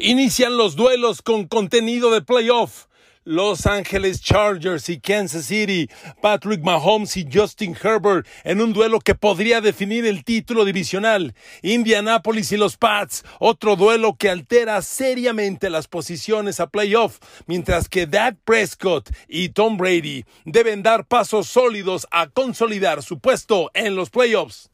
Inician 0.00 0.56
los 0.56 0.76
duelos 0.76 1.22
con 1.22 1.48
contenido 1.48 2.12
de 2.12 2.22
playoff. 2.22 2.86
Los 3.24 3.66
Ángeles 3.66 4.20
Chargers 4.22 4.88
y 4.90 5.00
Kansas 5.00 5.46
City, 5.46 5.90
Patrick 6.22 6.62
Mahomes 6.62 7.16
y 7.16 7.26
Justin 7.30 7.76
Herbert 7.82 8.24
en 8.44 8.60
un 8.60 8.72
duelo 8.72 9.00
que 9.00 9.16
podría 9.16 9.60
definir 9.60 10.06
el 10.06 10.22
título 10.22 10.64
divisional. 10.64 11.34
Indianapolis 11.62 12.52
y 12.52 12.56
los 12.56 12.76
Pats, 12.76 13.24
otro 13.40 13.74
duelo 13.74 14.14
que 14.16 14.30
altera 14.30 14.80
seriamente 14.82 15.68
las 15.68 15.88
posiciones 15.88 16.60
a 16.60 16.68
playoff, 16.68 17.18
mientras 17.48 17.88
que 17.88 18.06
Dak 18.06 18.36
Prescott 18.44 19.10
y 19.26 19.48
Tom 19.48 19.76
Brady 19.78 20.24
deben 20.44 20.84
dar 20.84 21.06
pasos 21.06 21.48
sólidos 21.48 22.06
a 22.12 22.28
consolidar 22.28 23.02
su 23.02 23.18
puesto 23.18 23.72
en 23.74 23.96
los 23.96 24.10
playoffs. 24.10 24.70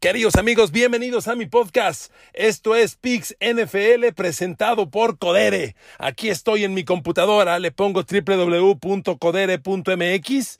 Queridos 0.00 0.34
amigos, 0.36 0.72
bienvenidos 0.72 1.28
a 1.28 1.36
mi 1.36 1.44
podcast. 1.44 2.10
Esto 2.32 2.74
es 2.74 2.96
Pix 2.96 3.36
NFL 3.38 4.14
presentado 4.16 4.88
por 4.88 5.18
Codere. 5.18 5.76
Aquí 5.98 6.30
estoy 6.30 6.64
en 6.64 6.72
mi 6.72 6.84
computadora, 6.84 7.58
le 7.58 7.70
pongo 7.70 8.02
www.codere.mx, 8.02 10.58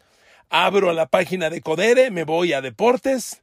abro 0.50 0.92
la 0.92 1.06
página 1.06 1.48
de 1.48 1.62
Codere, 1.62 2.10
me 2.10 2.24
voy 2.24 2.52
a 2.52 2.60
Deportes. 2.60 3.42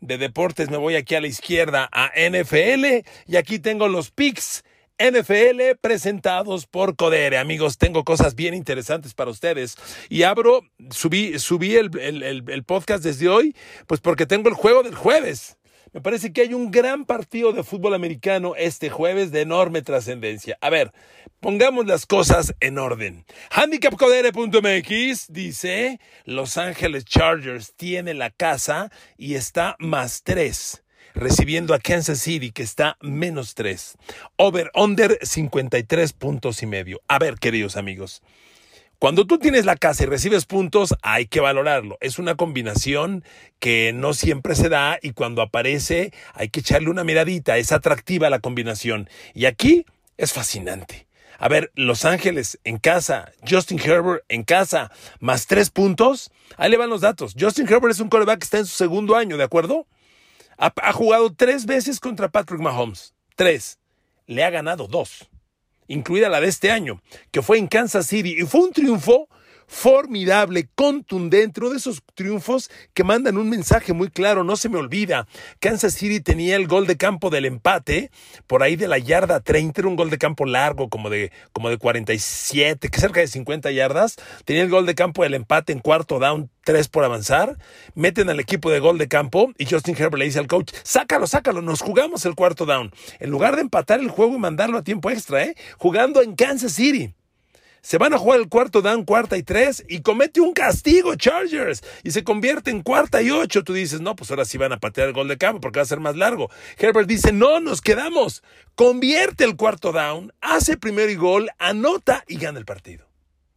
De 0.00 0.16
Deportes 0.16 0.70
me 0.70 0.78
voy 0.78 0.96
aquí 0.96 1.14
a 1.14 1.20
la 1.20 1.26
izquierda 1.26 1.90
a 1.92 2.10
NFL 2.16 3.04
y 3.26 3.36
aquí 3.36 3.58
tengo 3.58 3.88
los 3.88 4.10
Pix 4.10 4.64
NFL 4.98 5.76
presentados 5.80 6.66
por 6.66 6.94
Codere. 6.94 7.38
Amigos, 7.38 7.78
tengo 7.78 8.04
cosas 8.04 8.34
bien 8.34 8.54
interesantes 8.54 9.12
para 9.14 9.30
ustedes. 9.30 9.76
Y 10.08 10.22
abro, 10.22 10.62
subí, 10.90 11.38
subí 11.38 11.76
el, 11.76 11.90
el, 11.98 12.64
podcast 12.64 13.02
desde 13.02 13.28
hoy, 13.28 13.56
pues 13.86 14.00
porque 14.00 14.26
tengo 14.26 14.48
el 14.48 14.54
juego 14.54 14.82
del 14.82 14.94
jueves. 14.94 15.58
Me 15.92 16.00
parece 16.00 16.32
que 16.32 16.42
hay 16.42 16.54
un 16.54 16.70
gran 16.70 17.04
partido 17.04 17.52
de 17.52 17.62
fútbol 17.62 17.94
americano 17.94 18.54
este 18.56 18.90
jueves 18.90 19.30
de 19.30 19.42
enorme 19.42 19.82
trascendencia. 19.82 20.58
A 20.60 20.70
ver, 20.70 20.92
pongamos 21.40 21.86
las 21.86 22.06
cosas 22.06 22.54
en 22.60 22.78
orden. 22.78 23.24
Handicapcodere.mx 23.50 25.26
dice, 25.28 26.00
Los 26.24 26.56
Ángeles 26.56 27.04
Chargers 27.04 27.74
tiene 27.76 28.14
la 28.14 28.30
casa 28.30 28.90
y 29.16 29.34
está 29.34 29.76
más 29.78 30.22
tres 30.22 30.83
recibiendo 31.14 31.74
a 31.74 31.78
Kansas 31.78 32.18
City, 32.18 32.50
que 32.50 32.62
está 32.62 32.98
menos 33.00 33.54
3. 33.54 33.96
Over, 34.36 34.70
under 34.74 35.18
53 35.22 36.12
puntos 36.12 36.62
y 36.62 36.66
medio. 36.66 37.00
A 37.08 37.18
ver, 37.18 37.36
queridos 37.38 37.76
amigos. 37.76 38.22
Cuando 38.98 39.26
tú 39.26 39.38
tienes 39.38 39.64
la 39.64 39.76
casa 39.76 40.04
y 40.04 40.06
recibes 40.06 40.46
puntos, 40.46 40.94
hay 41.02 41.26
que 41.26 41.40
valorarlo. 41.40 41.98
Es 42.00 42.18
una 42.18 42.36
combinación 42.36 43.24
que 43.58 43.92
no 43.94 44.14
siempre 44.14 44.54
se 44.54 44.68
da 44.68 44.98
y 45.02 45.12
cuando 45.12 45.42
aparece 45.42 46.12
hay 46.32 46.48
que 46.48 46.60
echarle 46.60 46.90
una 46.90 47.04
miradita. 47.04 47.58
Es 47.58 47.72
atractiva 47.72 48.30
la 48.30 48.38
combinación. 48.38 49.08
Y 49.34 49.44
aquí 49.44 49.84
es 50.16 50.32
fascinante. 50.32 51.06
A 51.38 51.48
ver, 51.48 51.70
Los 51.74 52.04
Ángeles 52.04 52.58
en 52.64 52.78
casa, 52.78 53.32
Justin 53.46 53.78
Herbert 53.78 54.24
en 54.28 54.44
casa, 54.44 54.90
más 55.20 55.46
tres 55.46 55.68
puntos. 55.68 56.30
Ahí 56.56 56.70
le 56.70 56.76
van 56.76 56.88
los 56.88 57.02
datos. 57.02 57.34
Justin 57.38 57.66
Herbert 57.68 57.90
es 57.90 58.00
un 58.00 58.08
coreback 58.08 58.38
que 58.38 58.44
está 58.44 58.58
en 58.58 58.66
su 58.66 58.76
segundo 58.76 59.16
año, 59.16 59.36
¿de 59.36 59.44
acuerdo? 59.44 59.86
Ha, 60.58 60.92
jugado 60.92 61.34
tres 61.34 61.66
veces 61.66 62.00
contra 62.00 62.28
Patrick 62.28 62.60
Mahomes. 62.60 63.14
Tres. 63.36 63.78
Le 64.26 64.44
ha 64.44 64.50
ganado 64.50 64.86
dos. 64.86 65.28
Incluida 65.86 66.28
la 66.28 66.40
de 66.40 66.48
este 66.48 66.70
año, 66.70 67.02
que 67.30 67.42
fue 67.42 67.58
en 67.58 67.66
Kansas 67.66 68.06
City. 68.06 68.36
Y 68.38 68.46
fue 68.46 68.60
un 68.62 68.72
triunfo 68.72 69.28
formidable, 69.66 70.68
contundente, 70.74 71.60
uno 71.60 71.70
de 71.70 71.76
esos 71.76 72.02
triunfos 72.14 72.70
que 72.92 73.04
mandan 73.04 73.38
un 73.38 73.48
mensaje 73.48 73.92
muy 73.92 74.08
claro, 74.08 74.44
no 74.44 74.56
se 74.56 74.68
me 74.68 74.78
olvida. 74.78 75.26
Kansas 75.60 75.94
City 75.94 76.20
tenía 76.20 76.56
el 76.56 76.66
gol 76.66 76.86
de 76.86 76.96
campo 76.96 77.30
del 77.30 77.44
empate, 77.44 78.10
por 78.46 78.62
ahí 78.62 78.76
de 78.76 78.88
la 78.88 78.98
yarda 78.98 79.40
30, 79.40 79.80
era 79.80 79.88
un 79.88 79.96
gol 79.96 80.10
de 80.10 80.18
campo 80.18 80.46
largo, 80.46 80.88
como 80.88 81.10
de, 81.10 81.32
como 81.52 81.70
de 81.70 81.78
47, 81.78 82.88
que 82.88 83.00
cerca 83.00 83.20
de 83.20 83.26
50 83.26 83.70
yardas. 83.72 84.16
Tenía 84.44 84.62
el 84.62 84.70
gol 84.70 84.86
de 84.86 84.94
campo 84.94 85.22
del 85.22 85.34
empate 85.34 85.72
en 85.72 85.80
cuarto 85.80 86.18
down, 86.18 86.50
tres 86.64 86.88
por 86.88 87.04
avanzar. 87.04 87.56
Meten 87.94 88.30
al 88.30 88.40
equipo 88.40 88.70
de 88.70 88.80
gol 88.80 88.98
de 88.98 89.08
campo 89.08 89.52
y 89.58 89.66
Justin 89.66 89.94
Herbert 89.96 90.18
le 90.18 90.24
dice 90.26 90.38
al 90.38 90.46
coach, 90.46 90.72
sácalo, 90.82 91.26
sácalo, 91.26 91.62
nos 91.62 91.80
jugamos 91.80 92.24
el 92.26 92.34
cuarto 92.34 92.66
down. 92.66 92.92
En 93.20 93.30
lugar 93.30 93.56
de 93.56 93.62
empatar 93.62 94.00
el 94.00 94.08
juego 94.08 94.34
y 94.34 94.38
mandarlo 94.38 94.78
a 94.78 94.82
tiempo 94.82 95.10
extra, 95.10 95.44
¿eh? 95.44 95.54
jugando 95.78 96.22
en 96.22 96.34
Kansas 96.34 96.72
City 96.72 97.14
se 97.84 97.98
van 97.98 98.14
a 98.14 98.18
jugar 98.18 98.40
el 98.40 98.48
cuarto 98.48 98.80
dan 98.80 99.04
cuarta 99.04 99.36
y 99.36 99.42
tres 99.42 99.84
y 99.86 100.00
comete 100.00 100.40
un 100.40 100.54
castigo 100.54 101.16
Chargers 101.16 101.82
y 102.02 102.12
se 102.12 102.24
convierte 102.24 102.70
en 102.70 102.80
cuarta 102.80 103.20
y 103.20 103.30
ocho. 103.30 103.62
Tú 103.62 103.74
dices, 103.74 104.00
no, 104.00 104.16
pues 104.16 104.30
ahora 104.30 104.46
sí 104.46 104.56
van 104.56 104.72
a 104.72 104.80
patear 104.80 105.08
el 105.08 105.12
gol 105.12 105.28
de 105.28 105.36
campo 105.36 105.60
porque 105.60 105.80
va 105.80 105.82
a 105.82 105.86
ser 105.86 106.00
más 106.00 106.16
largo. 106.16 106.50
Herbert 106.78 107.06
dice, 107.06 107.30
no, 107.30 107.60
nos 107.60 107.82
quedamos. 107.82 108.42
Convierte 108.74 109.44
el 109.44 109.56
cuarto 109.56 109.92
down, 109.92 110.32
hace 110.40 110.78
primero 110.78 111.10
y 111.10 111.16
gol, 111.16 111.50
anota 111.58 112.24
y 112.26 112.38
gana 112.38 112.58
el 112.58 112.64
partido. 112.64 113.06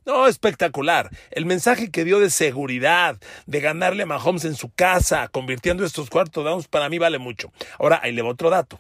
No, 0.06 0.28
espectacular. 0.28 1.10
El 1.32 1.46
mensaje 1.46 1.90
que 1.90 2.04
dio 2.04 2.20
de 2.20 2.30
seguridad, 2.30 3.18
de 3.46 3.62
ganarle 3.62 4.04
a 4.04 4.08
Mahomes 4.08 4.44
en 4.44 4.56
su 4.56 4.70
casa, 4.72 5.30
convirtiendo 5.30 5.86
estos 5.86 6.10
cuartos 6.10 6.44
downs, 6.44 6.68
para 6.68 6.90
mí 6.90 6.98
vale 6.98 7.18
mucho. 7.18 7.54
Ahora, 7.80 8.02
ahí 8.04 8.12
le 8.12 8.24
va 8.24 8.32
otro 8.32 8.50
dato 8.50 8.78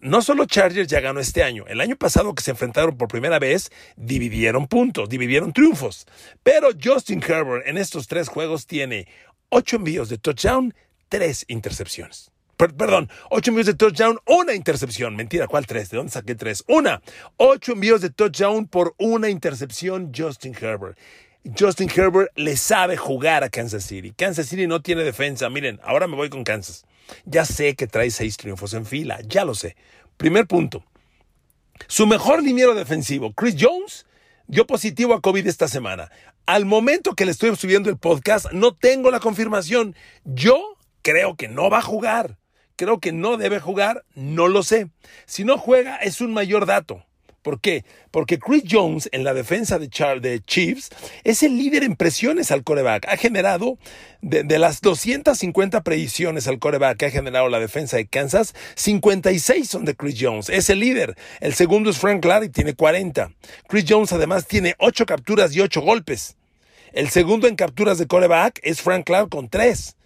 no 0.00 0.22
solo 0.22 0.46
Chargers 0.46 0.88
ya 0.88 1.00
ganó 1.00 1.20
este 1.20 1.42
año, 1.42 1.64
el 1.66 1.80
año 1.80 1.96
pasado 1.96 2.34
que 2.34 2.42
se 2.42 2.50
enfrentaron 2.50 2.96
por 2.96 3.08
primera 3.08 3.38
vez, 3.38 3.70
dividieron 3.96 4.66
puntos, 4.66 5.08
dividieron 5.08 5.52
triunfos. 5.52 6.06
Pero 6.42 6.68
Justin 6.82 7.22
Herbert 7.22 7.66
en 7.66 7.78
estos 7.78 8.06
tres 8.06 8.28
juegos 8.28 8.66
tiene 8.66 9.08
ocho 9.48 9.76
envíos 9.76 10.08
de 10.08 10.18
touchdown, 10.18 10.74
tres 11.08 11.44
intercepciones. 11.48 12.30
perdón, 12.56 13.10
ocho 13.30 13.50
envíos 13.50 13.66
de 13.66 13.74
touchdown, 13.74 14.18
una 14.26 14.54
intercepción. 14.54 15.16
Mentira, 15.16 15.46
¿cuál 15.46 15.66
tres? 15.66 15.90
¿De 15.90 15.96
dónde 15.96 16.12
saqué 16.12 16.34
tres? 16.34 16.64
Una. 16.66 17.00
Ocho 17.36 17.72
envíos 17.72 18.00
de 18.00 18.10
touchdown 18.10 18.66
por 18.66 18.94
una 18.98 19.28
intercepción, 19.28 20.12
Justin 20.16 20.54
Herbert. 20.60 20.98
Justin 21.56 21.88
Herbert 21.88 22.30
le 22.36 22.56
sabe 22.56 22.96
jugar 22.96 23.42
a 23.42 23.48
Kansas 23.48 23.84
City. 23.84 24.12
Kansas 24.12 24.46
City 24.46 24.66
no 24.66 24.82
tiene 24.82 25.02
defensa. 25.02 25.48
Miren, 25.48 25.80
ahora 25.82 26.06
me 26.06 26.16
voy 26.16 26.28
con 26.28 26.44
Kansas. 26.44 26.84
Ya 27.24 27.44
sé 27.44 27.74
que 27.74 27.86
trae 27.86 28.10
seis 28.10 28.36
triunfos 28.36 28.74
en 28.74 28.84
fila, 28.84 29.20
ya 29.26 29.44
lo 29.44 29.54
sé. 29.54 29.76
Primer 30.18 30.46
punto. 30.46 30.84
Su 31.86 32.06
mejor 32.06 32.42
liniero 32.42 32.74
defensivo, 32.74 33.32
Chris 33.32 33.56
Jones, 33.58 34.04
dio 34.46 34.66
positivo 34.66 35.14
a 35.14 35.22
COVID 35.22 35.46
esta 35.46 35.68
semana. 35.68 36.10
Al 36.44 36.66
momento 36.66 37.14
que 37.14 37.24
le 37.24 37.30
estoy 37.30 37.54
subiendo 37.56 37.88
el 37.88 37.96
podcast, 37.96 38.52
no 38.52 38.74
tengo 38.74 39.10
la 39.10 39.20
confirmación. 39.20 39.94
Yo 40.24 40.76
creo 41.02 41.36
que 41.36 41.48
no 41.48 41.70
va 41.70 41.78
a 41.78 41.82
jugar. 41.82 42.36
Creo 42.76 43.00
que 43.00 43.12
no 43.12 43.38
debe 43.38 43.58
jugar, 43.58 44.04
no 44.14 44.48
lo 44.48 44.62
sé. 44.62 44.90
Si 45.24 45.44
no 45.44 45.56
juega, 45.56 45.96
es 45.96 46.20
un 46.20 46.32
mayor 46.34 46.66
dato. 46.66 47.04
¿Por 47.42 47.60
qué? 47.60 47.84
Porque 48.10 48.38
Chris 48.38 48.64
Jones 48.68 49.08
en 49.12 49.24
la 49.24 49.32
defensa 49.32 49.78
de, 49.78 49.88
Chiefs 49.88 50.90
es 51.24 51.42
el 51.42 51.56
líder 51.56 51.84
en 51.84 51.96
presiones 51.96 52.50
al 52.50 52.64
coreback. 52.64 53.06
Ha 53.08 53.16
generado, 53.16 53.78
de, 54.20 54.58
las 54.58 54.80
250 54.80 55.82
predicciones 55.82 56.48
al 56.48 56.58
coreback 56.58 56.98
que 56.98 57.06
ha 57.06 57.10
generado 57.10 57.48
la 57.48 57.60
defensa 57.60 57.96
de 57.96 58.06
Kansas, 58.06 58.54
56 58.74 59.68
son 59.68 59.84
de 59.84 59.94
Chris 59.94 60.16
Jones. 60.20 60.48
Es 60.48 60.68
el 60.70 60.80
líder. 60.80 61.16
El 61.40 61.54
segundo 61.54 61.90
es 61.90 61.98
Frank 61.98 62.22
Clark 62.22 62.44
y 62.44 62.48
tiene 62.48 62.74
40. 62.74 63.30
Chris 63.68 63.84
Jones 63.88 64.12
además 64.12 64.46
tiene 64.46 64.74
8 64.78 65.06
capturas 65.06 65.54
y 65.54 65.60
8 65.60 65.80
golpes. 65.80 66.36
El 66.92 67.08
segundo 67.10 67.46
en 67.46 67.56
capturas 67.56 67.98
de 67.98 68.06
coreback 68.06 68.60
es 68.62 68.82
Frank 68.82 69.04
Clark 69.04 69.28
con 69.28 69.48
3 69.48 69.97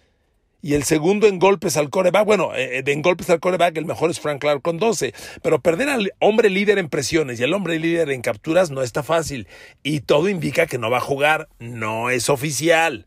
y 0.63 0.75
el 0.75 0.83
segundo 0.83 1.27
en 1.27 1.37
golpes 1.37 1.75
al 1.77 1.89
coreback. 1.89 2.25
Bueno, 2.25 2.55
eh, 2.55 2.79
eh, 2.79 2.83
en 2.87 3.01
golpes 3.03 3.29
al 3.29 3.41
coreback 3.41 3.77
el 3.77 3.85
mejor 3.85 4.09
es 4.09 4.19
Frank 4.19 4.39
Clark 4.39 4.61
con 4.61 4.79
12, 4.79 5.13
pero 5.43 5.61
perder 5.61 5.89
al 5.89 6.13
hombre 6.19 6.49
líder 6.49 6.79
en 6.79 6.89
presiones 6.89 7.39
y 7.39 7.43
al 7.43 7.53
hombre 7.53 7.77
líder 7.77 8.09
en 8.09 8.21
capturas 8.21 8.71
no 8.71 8.81
está 8.81 9.03
fácil 9.03 9.47
y 9.83 9.99
todo 9.99 10.29
indica 10.29 10.65
que 10.65 10.77
no 10.79 10.89
va 10.89 10.97
a 10.97 11.01
jugar, 11.01 11.49
no 11.59 12.09
es 12.09 12.29
oficial. 12.29 13.05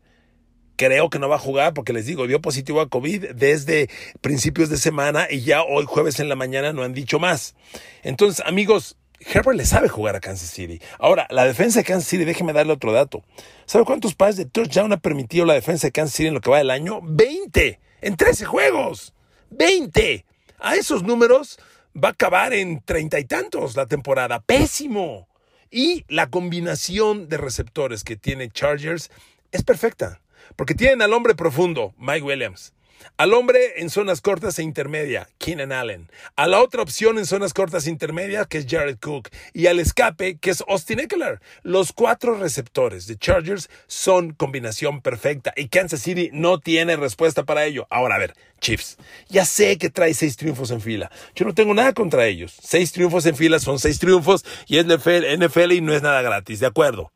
Creo 0.75 1.09
que 1.09 1.17
no 1.17 1.27
va 1.27 1.37
a 1.37 1.39
jugar 1.39 1.73
porque 1.73 1.91
les 1.91 2.05
digo, 2.05 2.27
dio 2.27 2.39
positivo 2.39 2.79
a 2.81 2.89
COVID 2.89 3.31
desde 3.33 3.89
principios 4.21 4.69
de 4.69 4.77
semana 4.77 5.25
y 5.27 5.41
ya 5.41 5.63
hoy 5.63 5.85
jueves 5.87 6.19
en 6.19 6.29
la 6.29 6.35
mañana 6.35 6.71
no 6.71 6.83
han 6.83 6.93
dicho 6.93 7.17
más. 7.17 7.55
Entonces, 8.03 8.45
amigos, 8.45 8.95
Herbert 9.19 9.57
le 9.57 9.65
sabe 9.65 9.89
jugar 9.89 10.15
a 10.15 10.19
Kansas 10.19 10.49
City. 10.49 10.79
Ahora, 10.99 11.27
la 11.29 11.45
defensa 11.45 11.79
de 11.79 11.85
Kansas 11.85 12.07
City, 12.07 12.23
déjeme 12.23 12.53
darle 12.53 12.73
otro 12.73 12.91
dato. 12.91 13.23
¿Sabe 13.65 13.85
cuántos 13.85 14.15
pases 14.15 14.37
de 14.37 14.45
touchdown 14.45 14.93
ha 14.93 14.97
permitido 14.97 15.45
la 15.45 15.53
defensa 15.53 15.87
de 15.87 15.91
Kansas 15.91 16.15
City 16.15 16.27
en 16.27 16.33
lo 16.35 16.41
que 16.41 16.49
va 16.49 16.59
del 16.59 16.69
año? 16.69 16.99
20 17.03 17.79
en 18.01 18.15
13 18.15 18.45
juegos. 18.45 19.13
20. 19.49 20.25
A 20.59 20.75
esos 20.75 21.03
números 21.03 21.59
va 21.95 22.09
a 22.09 22.11
acabar 22.11 22.53
en 22.53 22.81
treinta 22.81 23.19
y 23.19 23.25
tantos 23.25 23.75
la 23.75 23.87
temporada. 23.87 24.41
Pésimo. 24.41 25.27
Y 25.69 26.05
la 26.07 26.29
combinación 26.29 27.27
de 27.27 27.37
receptores 27.37 28.03
que 28.03 28.15
tiene 28.15 28.49
Chargers 28.49 29.09
es 29.51 29.63
perfecta. 29.63 30.21
Porque 30.55 30.75
tienen 30.75 31.01
al 31.01 31.13
hombre 31.13 31.35
profundo, 31.35 31.93
Mike 31.97 32.23
Williams. 32.23 32.73
Al 33.17 33.33
hombre 33.33 33.81
en 33.81 33.89
zonas 33.89 34.21
cortas 34.21 34.59
e 34.59 34.63
intermedia, 34.63 35.27
Keenan 35.37 35.71
Allen. 35.71 36.09
A 36.35 36.47
la 36.47 36.61
otra 36.61 36.81
opción 36.81 37.17
en 37.17 37.25
zonas 37.25 37.53
cortas 37.53 37.87
e 37.87 37.89
intermedias, 37.89 38.47
que 38.47 38.59
es 38.59 38.67
Jared 38.69 38.97
Cook. 38.99 39.29
Y 39.53 39.67
al 39.67 39.79
escape, 39.79 40.37
que 40.37 40.51
es 40.51 40.63
Austin 40.67 40.99
Eckler. 40.99 41.39
Los 41.63 41.93
cuatro 41.93 42.35
receptores 42.35 43.07
de 43.07 43.17
Chargers 43.17 43.69
son 43.87 44.31
combinación 44.33 45.01
perfecta 45.01 45.53
y 45.55 45.69
Kansas 45.69 46.01
City 46.01 46.29
no 46.31 46.59
tiene 46.59 46.95
respuesta 46.95 47.43
para 47.43 47.65
ello. 47.65 47.87
Ahora, 47.89 48.15
a 48.15 48.19
ver, 48.19 48.33
Chiefs, 48.59 48.97
ya 49.29 49.45
sé 49.45 49.77
que 49.77 49.89
trae 49.89 50.13
seis 50.13 50.37
triunfos 50.37 50.71
en 50.71 50.81
fila. 50.81 51.11
Yo 51.35 51.45
no 51.45 51.53
tengo 51.53 51.73
nada 51.73 51.93
contra 51.93 52.27
ellos. 52.27 52.55
Seis 52.61 52.91
triunfos 52.91 53.25
en 53.25 53.35
fila 53.35 53.59
son 53.59 53.79
seis 53.79 53.99
triunfos 53.99 54.45
y 54.67 54.77
es 54.77 54.85
NFL 54.85 55.71
y 55.71 55.81
no 55.81 55.93
es 55.93 56.01
nada 56.01 56.21
gratis, 56.21 56.59
de 56.59 56.67
acuerdo. 56.67 57.11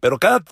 Pero 0.00 0.18
cada 0.18 0.44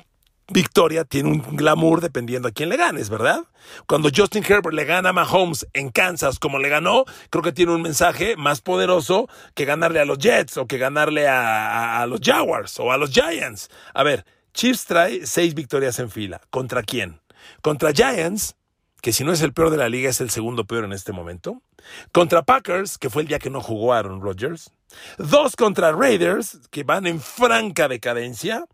victoria 0.48 1.04
tiene 1.04 1.30
un 1.30 1.56
glamour 1.56 2.00
dependiendo 2.00 2.48
a 2.48 2.50
quién 2.50 2.68
le 2.68 2.76
ganes, 2.76 3.08
¿verdad? 3.08 3.44
Cuando 3.86 4.10
Justin 4.14 4.44
Herbert 4.46 4.74
le 4.74 4.84
gana 4.84 5.10
a 5.10 5.12
Mahomes 5.12 5.66
en 5.72 5.90
Kansas 5.90 6.38
como 6.38 6.58
le 6.58 6.68
ganó, 6.68 7.04
creo 7.30 7.42
que 7.42 7.52
tiene 7.52 7.72
un 7.72 7.82
mensaje 7.82 8.36
más 8.36 8.60
poderoso 8.60 9.28
que 9.54 9.64
ganarle 9.64 10.00
a 10.00 10.04
los 10.04 10.18
Jets 10.18 10.56
o 10.56 10.66
que 10.66 10.78
ganarle 10.78 11.28
a, 11.28 12.04
los 12.06 12.20
Jaguars 12.20 12.78
o 12.78 12.92
a 12.92 12.98
los 12.98 13.10
Giants. 13.10 13.70
A 13.94 14.02
ver, 14.02 14.24
Chiefs 14.52 14.84
trae 14.84 15.26
seis 15.26 15.54
victorias 15.54 15.98
en 15.98 16.10
fila. 16.10 16.40
¿Contra 16.50 16.82
quién? 16.82 17.20
Contra 17.62 17.92
Giants, 17.92 18.56
que 19.00 19.12
si 19.12 19.24
no 19.24 19.32
es 19.32 19.42
el 19.42 19.52
peor 19.52 19.70
de 19.70 19.78
la 19.78 19.88
liga, 19.88 20.10
es 20.10 20.20
el 20.20 20.30
segundo 20.30 20.64
peor 20.64 20.84
en 20.84 20.92
este 20.92 21.12
momento. 21.12 21.62
Contra 22.12 22.42
Packers, 22.42 22.98
que 22.98 23.10
fue 23.10 23.22
el 23.22 23.28
día 23.28 23.38
que 23.38 23.50
no 23.50 23.60
jugó 23.60 23.92
Aaron 23.92 24.20
Rodgers. 24.20 24.70
Dos 25.18 25.56
contra 25.56 25.92
Raiders, 25.92 26.58
que 26.70 26.84
van 26.84 27.06
en 27.06 27.20
franca 27.20 27.88
decadencia. 27.88 28.64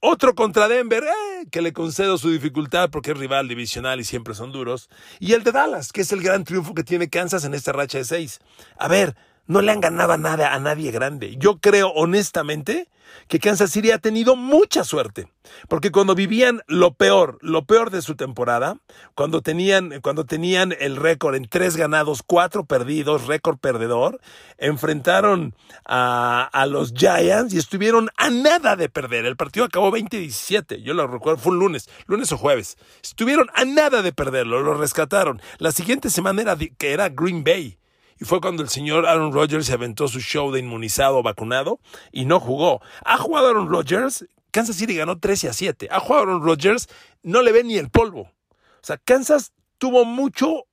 Otro 0.00 0.34
contra 0.34 0.68
Denver, 0.68 1.04
eh, 1.04 1.46
que 1.50 1.62
le 1.62 1.72
concedo 1.72 2.18
su 2.18 2.30
dificultad 2.30 2.90
porque 2.90 3.12
es 3.12 3.18
rival 3.18 3.48
divisional 3.48 3.98
y 3.98 4.04
siempre 4.04 4.34
son 4.34 4.52
duros. 4.52 4.90
Y 5.20 5.32
el 5.32 5.42
de 5.42 5.52
Dallas, 5.52 5.90
que 5.90 6.02
es 6.02 6.12
el 6.12 6.22
gran 6.22 6.44
triunfo 6.44 6.74
que 6.74 6.84
tiene 6.84 7.08
Kansas 7.08 7.44
en 7.44 7.54
esta 7.54 7.72
racha 7.72 7.98
de 7.98 8.04
seis. 8.04 8.40
A 8.78 8.88
ver, 8.88 9.16
no 9.46 9.62
le 9.62 9.72
han 9.72 9.80
ganado 9.80 10.16
nada 10.18 10.54
a 10.54 10.58
nadie 10.58 10.90
grande. 10.90 11.36
Yo 11.38 11.58
creo 11.58 11.88
honestamente 11.90 12.88
que 13.28 13.40
Kansas 13.40 13.70
City 13.70 13.90
ha 13.90 13.98
tenido 13.98 14.36
mucha 14.36 14.84
suerte, 14.84 15.28
porque 15.68 15.90
cuando 15.90 16.14
vivían 16.14 16.62
lo 16.66 16.94
peor, 16.94 17.38
lo 17.40 17.64
peor 17.64 17.90
de 17.90 18.02
su 18.02 18.14
temporada, 18.14 18.78
cuando 19.14 19.42
tenían, 19.42 20.00
cuando 20.02 20.26
tenían 20.26 20.74
el 20.78 20.96
récord 20.96 21.34
en 21.34 21.48
tres 21.48 21.76
ganados, 21.76 22.22
cuatro 22.24 22.64
perdidos, 22.66 23.26
récord 23.26 23.58
perdedor, 23.58 24.20
enfrentaron 24.58 25.54
a, 25.84 26.66
los 26.68 26.92
Giants 26.94 27.54
y 27.54 27.58
estuvieron 27.58 28.10
a 28.16 28.30
nada 28.30 28.76
de 28.76 28.88
perder. 28.88 29.24
El 29.24 29.36
partido 29.36 29.66
acabó 29.66 29.90
20-17, 29.92 30.82
yo 30.82 30.94
lo 30.94 31.06
recuerdo, 31.06 31.40
fue 31.40 31.52
un 31.52 31.60
lunes, 31.60 31.88
lunes 32.06 32.30
o 32.32 32.38
jueves. 32.38 32.76
Estuvieron 33.02 33.48
a 33.54 33.64
nada 33.64 34.02
de 34.02 34.12
perderlo, 34.12 34.62
lo 34.62 34.74
rescataron. 34.74 35.40
La 35.58 35.72
siguiente 35.72 36.10
semana 36.10 36.42
era, 36.42 36.56
que 36.56 36.92
era 36.92 37.08
Green 37.08 37.44
Bay 37.44 37.78
y 38.18 38.24
fue 38.24 38.40
cuando 38.40 38.62
el 38.62 38.68
señor 38.68 39.06
Aaron 39.06 39.32
Rodgers 39.32 39.66
se 39.66 39.72
aventó 39.72 40.08
su 40.08 40.20
show 40.20 40.50
de 40.52 40.60
inmunizado 40.60 41.22
vacunado 41.22 41.80
y 42.12 42.24
no 42.24 42.40
jugó. 42.40 42.80
Ha 43.04 43.18
jugado 43.18 43.48
Aaron 43.48 43.68
Rodgers, 43.68 44.26
Kansas 44.50 44.76
City 44.76 44.96
ganó 44.96 45.18
13 45.18 45.50
a 45.50 45.52
7. 45.52 45.88
Ha 45.90 46.00
jugado 46.00 46.22
Aaron 46.22 46.42
Rodgers, 46.42 46.88
no 47.22 47.42
le 47.42 47.52
ve 47.52 47.64
ni 47.64 47.76
el 47.76 47.90
polvo. 47.90 48.22
O 48.22 48.86
sea, 48.86 48.96
Kansas 48.98 49.52
tuvo 49.78 50.04
mucho 50.04 50.64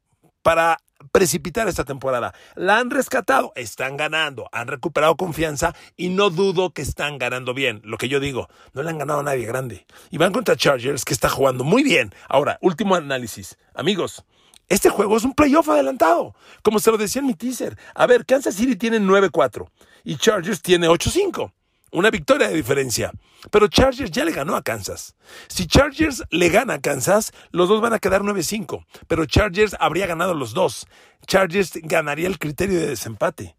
para 0.41 0.79
precipitar 1.11 1.67
esta 1.67 1.83
temporada. 1.83 2.33
La 2.55 2.77
han 2.77 2.89
rescatado, 2.89 3.51
están 3.55 3.97
ganando, 3.97 4.47
han 4.51 4.67
recuperado 4.67 5.15
confianza 5.15 5.75
y 5.97 6.09
no 6.09 6.29
dudo 6.29 6.71
que 6.71 6.81
están 6.81 7.17
ganando 7.17 7.53
bien. 7.53 7.81
Lo 7.83 7.97
que 7.97 8.09
yo 8.09 8.19
digo, 8.19 8.47
no 8.73 8.83
le 8.83 8.89
han 8.89 8.97
ganado 8.97 9.19
a 9.19 9.23
nadie 9.23 9.45
grande. 9.45 9.85
Y 10.11 10.17
van 10.17 10.31
contra 10.31 10.55
Chargers 10.55 11.05
que 11.05 11.13
está 11.13 11.29
jugando 11.29 11.63
muy 11.63 11.83
bien. 11.83 12.13
Ahora, 12.29 12.57
último 12.61 12.95
análisis. 12.95 13.57
Amigos, 13.73 14.23
este 14.69 14.89
juego 14.89 15.17
es 15.17 15.23
un 15.23 15.33
playoff 15.33 15.69
adelantado, 15.69 16.35
como 16.61 16.79
se 16.79 16.91
lo 16.91 16.97
decía 16.97 17.19
en 17.19 17.27
mi 17.27 17.33
teaser. 17.33 17.77
A 17.95 18.07
ver, 18.07 18.25
Kansas 18.25 18.55
City 18.55 18.75
tiene 18.75 18.99
9-4 18.99 19.67
y 20.03 20.17
Chargers 20.17 20.61
tiene 20.61 20.87
8-5. 20.87 21.51
Una 21.91 22.09
victoria 22.09 22.47
de 22.47 22.55
diferencia. 22.55 23.11
Pero 23.51 23.67
Chargers 23.67 24.09
ya 24.09 24.25
le 24.25 24.31
ganó 24.31 24.55
a 24.55 24.63
Kansas. 24.63 25.15
Si 25.47 25.67
Chargers 25.67 26.23
le 26.31 26.49
gana 26.49 26.75
a 26.75 26.81
Kansas, 26.81 27.33
los 27.51 27.69
dos 27.69 27.81
van 27.81 27.93
a 27.93 27.99
quedar 27.99 28.21
9-5. 28.21 28.83
Pero 29.07 29.25
Chargers 29.25 29.75
habría 29.79 30.07
ganado 30.07 30.33
los 30.33 30.53
dos. 30.53 30.87
Chargers 31.27 31.73
ganaría 31.83 32.27
el 32.27 32.39
criterio 32.39 32.79
de 32.79 32.87
desempate. 32.87 33.55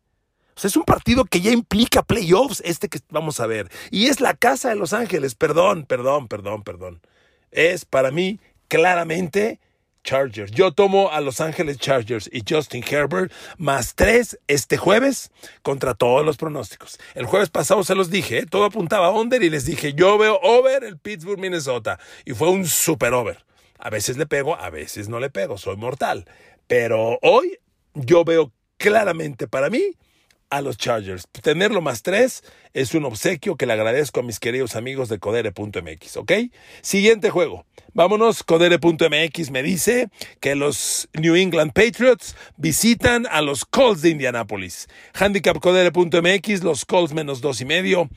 O 0.57 0.61
sea, 0.61 0.69
es 0.69 0.77
un 0.77 0.85
partido 0.85 1.25
que 1.25 1.41
ya 1.41 1.53
implica 1.53 2.03
playoffs, 2.03 2.61
este 2.65 2.89
que 2.89 3.01
vamos 3.11 3.41
a 3.41 3.47
ver. 3.47 3.71
Y 3.91 4.07
es 4.07 4.21
la 4.21 4.35
casa 4.35 4.69
de 4.69 4.77
Los 4.77 4.93
Ángeles. 4.93 5.35
Perdón, 5.35 5.85
perdón, 5.85 6.29
perdón, 6.29 6.63
perdón. 6.63 7.01
Es 7.51 7.85
para 7.85 8.11
mí 8.11 8.41
claramente 8.69 9.61
Chargers. 10.05 10.53
Yo 10.53 10.73
tomo 10.73 11.11
a 11.11 11.21
Los 11.21 11.41
Ángeles 11.41 11.79
Chargers 11.79 12.31
y 12.33 12.43
Justin 12.49 12.85
Herbert 12.89 13.33
más 13.59 13.97
tres 13.97 14.39
este 14.47 14.77
jueves 14.77 15.33
contra 15.63 15.95
todos 15.95 16.25
los 16.25 16.37
pronósticos. 16.37 17.01
El 17.15 17.27
jueves 17.27 17.51
pasado 17.51 17.83
se 17.83 17.97
los 17.97 18.11
dije, 18.11 18.39
¿eh? 18.39 18.47
todo 18.47 18.65
apuntaba 18.65 19.09
a 19.09 19.11
under 19.11 19.43
y 19.43 19.51
les 19.51 19.65
dije, 19.65 19.95
yo 19.95 20.17
veo 20.19 20.39
over 20.43 20.85
el 20.85 20.99
Pittsburgh, 20.99 21.41
Minnesota. 21.41 21.99
Y 22.25 22.35
fue 22.35 22.51
un 22.51 22.67
super 22.67 23.13
over. 23.13 23.45
A 23.79 23.91
veces 23.91 24.17
le 24.17 24.27
pego, 24.27 24.55
a 24.55 24.71
veces 24.71 25.09
no 25.09 25.19
le 25.19 25.31
pego, 25.31 25.59
soy 25.59 25.77
mortal. 25.77 26.27
Pero 26.69 27.19
hoy 27.23 27.59
yo 27.95 28.25
veo 28.25 28.53
claramente 28.77 29.49
para 29.49 29.71
mí 29.71 29.97
a 30.55 30.63
los 30.63 30.77
Chargers. 30.77 31.27
Tenerlo 31.43 31.81
más 31.81 32.03
tres 32.03 32.45
es 32.75 32.95
un 32.95 33.05
obsequio 33.05 33.57
que 33.57 33.67
le 33.67 33.73
agradezco 33.73 34.21
a 34.21 34.23
mis 34.23 34.39
queridos 34.39 34.77
amigos 34.77 35.09
de 35.09 35.19
Codere.mx, 35.19 36.17
¿ok? 36.17 36.33
Siguiente 36.81 37.29
juego. 37.31 37.67
Vámonos, 37.93 38.45
Codere.mx 38.45 39.51
me 39.51 39.65
dice 39.65 40.11
que 40.39 40.55
los 40.55 41.09
New 41.13 41.35
England 41.35 41.73
Patriots 41.73 42.37
visitan 42.57 43.27
a 43.27 43.43
los 43.43 43.65
Colts 43.65 44.03
de 44.03 44.11
Indianapolis. 44.11 44.89
Handicap 45.13 45.59
Codere.mx, 45.59 46.63
los 46.63 46.85
Colts 46.85 47.15
menos 47.15 47.41
dos 47.41 47.61
y 47.61 47.65
medio. 47.65 48.09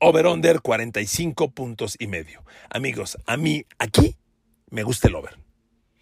Over-under 0.00 0.60
45 0.60 1.52
puntos 1.52 1.94
y 2.00 2.08
medio. 2.08 2.42
Amigos, 2.68 3.16
a 3.26 3.36
mí 3.36 3.64
aquí 3.78 4.16
me 4.70 4.82
gusta 4.82 5.06
el 5.06 5.14
over. 5.14 5.38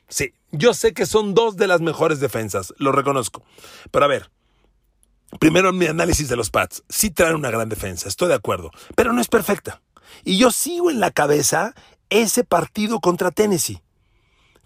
Sí, 0.08 0.32
yo 0.50 0.72
sé 0.72 0.94
que 0.94 1.04
son 1.04 1.34
dos 1.34 1.56
de 1.56 1.66
las 1.66 1.82
mejores 1.82 2.20
defensas, 2.20 2.72
lo 2.78 2.92
reconozco. 2.92 3.42
Pero 3.90 4.04
a 4.04 4.08
ver, 4.08 4.30
Primero, 5.40 5.72
mi 5.72 5.86
análisis 5.86 6.28
de 6.28 6.36
los 6.36 6.50
Pats. 6.50 6.82
Sí 6.88 7.10
traen 7.10 7.36
una 7.36 7.50
gran 7.50 7.68
defensa, 7.68 8.08
estoy 8.08 8.28
de 8.28 8.34
acuerdo, 8.34 8.70
pero 8.94 9.12
no 9.12 9.20
es 9.20 9.28
perfecta. 9.28 9.82
Y 10.24 10.38
yo 10.38 10.50
sigo 10.50 10.90
en 10.90 11.00
la 11.00 11.10
cabeza 11.10 11.74
ese 12.10 12.44
partido 12.44 13.00
contra 13.00 13.30
Tennessee, 13.30 13.82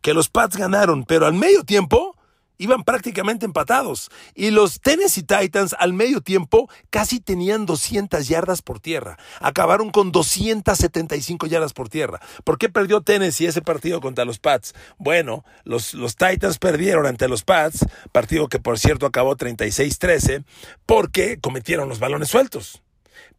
que 0.03 0.15
los 0.15 0.29
Pats 0.29 0.57
ganaron, 0.57 1.05
pero 1.05 1.27
al 1.27 1.35
medio 1.35 1.65
tiempo 1.65 2.17
iban 2.61 2.85
prácticamente 2.85 3.47
empatados. 3.47 4.11
Y 4.35 4.51
los 4.51 4.81
Tennessee 4.81 5.23
Titans 5.23 5.75
al 5.79 5.95
medio 5.95 6.21
tiempo 6.21 6.71
casi 6.91 7.19
tenían 7.19 7.65
200 7.65 8.29
yardas 8.29 8.61
por 8.61 8.81
tierra. 8.81 9.19
Acabaron 9.41 9.91
con 9.91 10.13
275 10.13 11.47
yardas 11.47 11.73
por 11.73 11.89
tierra. 11.89 12.21
¿Por 12.45 12.59
qué 12.59 12.69
perdió 12.69 13.01
Tennessee 13.01 13.47
ese 13.47 13.63
partido 13.63 14.03
contra 14.03 14.27
los 14.27 14.39
Pats? 14.39 14.75
Bueno, 14.99 15.43
los, 15.65 15.95
los 15.95 16.17
Titans 16.17 16.59
perdieron 16.59 17.07
ante 17.07 17.29
los 17.29 17.45
Pats, 17.45 17.87
partido 18.13 18.49
que 18.49 18.61
por 18.61 18.79
cierto 18.79 19.07
acabó 19.07 19.37
36-13, 19.37 20.45
porque 20.85 21.41
cometieron 21.41 21.89
los 21.89 21.99
balones 21.99 22.29
sueltos. 22.29 22.83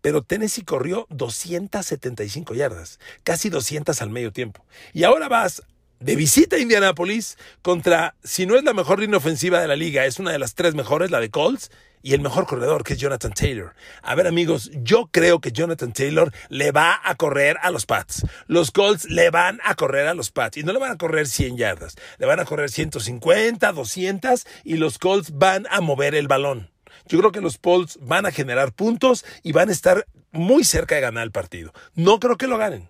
Pero 0.02 0.24
Tennessee 0.24 0.64
corrió 0.64 1.06
275 1.12 2.56
yardas, 2.56 3.00
casi 3.24 3.50
200 3.50 4.02
al 4.02 4.10
medio 4.10 4.32
tiempo. 4.32 4.66
Y 4.94 5.04
ahora 5.04 5.30
vas 5.30 5.62
de 6.02 6.16
visita 6.16 6.56
a 6.56 6.60
Indianapolis 6.60 7.38
contra, 7.62 8.16
si 8.24 8.46
no 8.46 8.56
es 8.56 8.64
la 8.64 8.74
mejor 8.74 9.00
línea 9.00 9.18
ofensiva 9.18 9.62
de 9.62 9.68
la 9.68 9.76
liga, 9.76 10.06
es 10.06 10.20
una 10.20 10.32
de 10.32 10.40
las 10.40 10.56
tres 10.56 10.74
mejores, 10.74 11.12
la 11.12 11.20
de 11.20 11.30
Colts, 11.30 11.72
y 12.04 12.16
el 12.16 12.22
mejor 12.22 12.48
corredor, 12.48 12.84
que 12.84 12.94
es 12.94 13.00
Jonathan 13.00 13.32
Taylor. 13.32 13.76
A 14.02 14.16
ver, 14.16 14.26
amigos, 14.26 14.72
yo 14.74 15.10
creo 15.12 15.40
que 15.40 15.52
Jonathan 15.52 15.94
Taylor 15.94 16.34
le 16.50 16.72
va 16.72 17.00
a 17.04 17.14
correr 17.14 17.58
a 17.62 17.70
los 17.70 17.86
Pats. 17.86 18.26
Los 18.48 18.72
Colts 18.72 19.08
le 19.08 19.30
van 19.30 19.60
a 19.64 19.76
correr 19.76 20.08
a 20.08 20.16
los 20.16 20.32
Pats. 20.32 20.58
Y 20.58 20.64
no 20.64 20.74
le 20.74 20.80
van 20.80 20.94
a 20.94 20.98
correr 20.98 21.28
100 21.28 21.58
yardas, 21.58 21.96
le 22.18 22.26
van 22.26 22.40
a 22.40 22.46
correr 22.46 22.72
150, 22.72 23.72
200, 23.72 24.48
y 24.64 24.78
los 24.78 24.98
Colts 24.98 25.38
van 25.38 25.68
a 25.70 25.82
mover 25.82 26.16
el 26.16 26.28
balón. 26.28 26.72
Yo 27.08 27.20
creo 27.20 27.32
que 27.32 27.42
los 27.42 27.60
Colts 27.60 28.00
van 28.02 28.26
a 28.26 28.32
generar 28.32 28.74
puntos 28.74 29.24
y 29.44 29.52
van 29.52 29.70
a 29.70 29.74
estar 29.74 30.08
muy 30.32 30.64
cerca 30.64 30.96
de 30.96 31.02
ganar 31.02 31.24
el 31.24 31.32
partido. 31.32 31.72
No 31.94 32.20
creo 32.20 32.38
que 32.38 32.48
lo 32.48 32.58
ganen, 32.58 32.90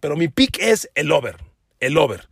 pero 0.00 0.16
mi 0.16 0.28
pick 0.28 0.58
es 0.60 0.90
el 0.94 1.10
over. 1.12 1.36
El 1.78 1.96
over 1.96 2.28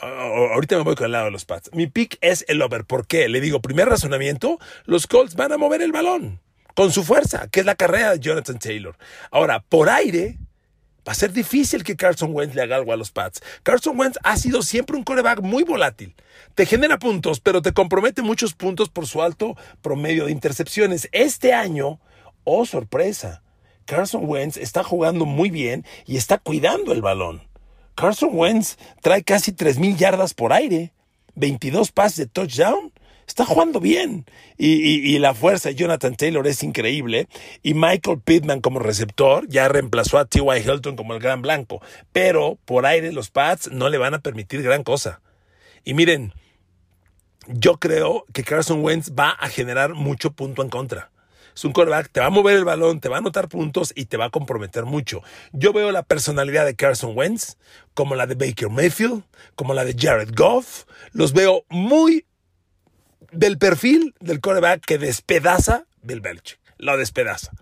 ahorita 0.00 0.76
me 0.76 0.82
voy 0.82 0.94
con 0.94 1.06
el 1.06 1.12
lado 1.12 1.26
de 1.26 1.30
los 1.30 1.44
Pats. 1.44 1.70
Mi 1.72 1.86
pick 1.86 2.18
es 2.20 2.44
el 2.48 2.62
over. 2.62 2.84
¿Por 2.84 3.06
qué? 3.06 3.28
Le 3.28 3.40
digo, 3.40 3.60
primer 3.60 3.88
razonamiento, 3.88 4.58
los 4.84 5.06
Colts 5.06 5.34
van 5.34 5.52
a 5.52 5.58
mover 5.58 5.82
el 5.82 5.92
balón 5.92 6.40
con 6.74 6.92
su 6.92 7.04
fuerza, 7.04 7.48
que 7.48 7.60
es 7.60 7.66
la 7.66 7.74
carrera 7.74 8.12
de 8.12 8.20
Jonathan 8.20 8.58
Taylor. 8.58 8.96
Ahora, 9.30 9.60
por 9.60 9.88
aire, 9.90 10.38
va 11.06 11.12
a 11.12 11.16
ser 11.16 11.32
difícil 11.32 11.84
que 11.84 11.96
Carson 11.96 12.34
Wentz 12.34 12.54
le 12.54 12.62
haga 12.62 12.76
algo 12.76 12.92
a 12.92 12.96
los 12.96 13.10
Pats. 13.10 13.42
Carson 13.62 13.98
Wentz 13.98 14.18
ha 14.22 14.36
sido 14.36 14.62
siempre 14.62 14.96
un 14.96 15.04
coreback 15.04 15.40
muy 15.40 15.64
volátil. 15.64 16.14
Te 16.54 16.66
genera 16.66 16.98
puntos, 16.98 17.40
pero 17.40 17.62
te 17.62 17.72
compromete 17.72 18.22
muchos 18.22 18.54
puntos 18.54 18.88
por 18.88 19.06
su 19.06 19.22
alto 19.22 19.56
promedio 19.82 20.26
de 20.26 20.32
intercepciones. 20.32 21.08
Este 21.12 21.52
año, 21.52 22.00
oh 22.44 22.66
sorpresa, 22.66 23.42
Carson 23.84 24.22
Wentz 24.24 24.56
está 24.56 24.84
jugando 24.84 25.26
muy 25.26 25.50
bien 25.50 25.84
y 26.06 26.16
está 26.16 26.38
cuidando 26.38 26.92
el 26.92 27.02
balón. 27.02 27.51
Carson 27.94 28.30
Wentz 28.32 28.76
trae 29.00 29.22
casi 29.22 29.52
3.000 29.52 29.96
yardas 29.96 30.34
por 30.34 30.52
aire. 30.52 30.92
22 31.34 31.92
pases 31.92 32.16
de 32.16 32.26
touchdown. 32.26 32.92
Está 33.26 33.44
jugando 33.44 33.80
bien. 33.80 34.26
Y, 34.58 35.18
la 35.18 35.34
fuerza 35.34 35.70
de 35.70 35.74
Jonathan 35.74 36.16
Taylor 36.16 36.46
es 36.46 36.62
increíble. 36.62 37.28
Y 37.62 37.74
Michael 37.74 38.20
Pittman 38.20 38.60
como 38.60 38.78
receptor 38.78 39.48
ya 39.48 39.68
reemplazó 39.68 40.18
a 40.18 40.24
T.Y. 40.24 40.58
Hilton 40.58 40.96
como 40.96 41.14
el 41.14 41.20
gran 41.20 41.40
blanco. 41.40 41.80
Pero 42.12 42.58
por 42.64 42.84
aire 42.84 43.12
los 43.12 43.30
Pats 43.30 43.70
no 43.70 43.88
le 43.88 43.98
van 43.98 44.14
a 44.14 44.20
permitir 44.20 44.62
gran 44.62 44.82
cosa. 44.82 45.20
Y 45.84 45.94
miren, 45.94 46.32
yo 47.46 47.78
creo 47.78 48.24
que 48.32 48.44
Carson 48.44 48.84
Wentz 48.84 49.12
va 49.18 49.30
a 49.30 49.48
generar 49.48 49.94
mucho 49.94 50.32
punto 50.32 50.62
en 50.62 50.68
contra. 50.68 51.11
Es 51.54 51.64
un 51.64 51.72
quarterback, 51.72 52.10
te 52.10 52.20
va 52.20 52.26
a 52.26 52.30
mover 52.30 52.56
el 52.56 52.64
balón, 52.64 53.00
te 53.00 53.08
va 53.08 53.16
a 53.16 53.18
anotar 53.18 53.48
puntos 53.48 53.92
y 53.94 54.06
te 54.06 54.16
va 54.16 54.26
a 54.26 54.30
comprometer 54.30 54.84
mucho. 54.84 55.22
Yo 55.52 55.72
veo 55.72 55.92
la 55.92 56.02
personalidad 56.02 56.64
de 56.64 56.74
Carson 56.74 57.16
Wentz 57.16 57.56
como 57.94 58.14
la 58.14 58.26
de 58.26 58.34
Baker 58.34 58.70
Mayfield, 58.70 59.22
como 59.54 59.74
la 59.74 59.84
de 59.84 59.94
Jared 59.98 60.30
Goff. 60.34 60.84
Los 61.12 61.32
veo 61.32 61.64
muy 61.68 62.26
del 63.30 63.58
perfil 63.58 64.14
del 64.20 64.40
quarterback 64.40 64.84
que 64.84 64.98
despedaza 64.98 65.84
Bill 66.02 66.20
Belichick. 66.20 66.58
Lo 66.78 66.96
despedaza. 66.96 67.52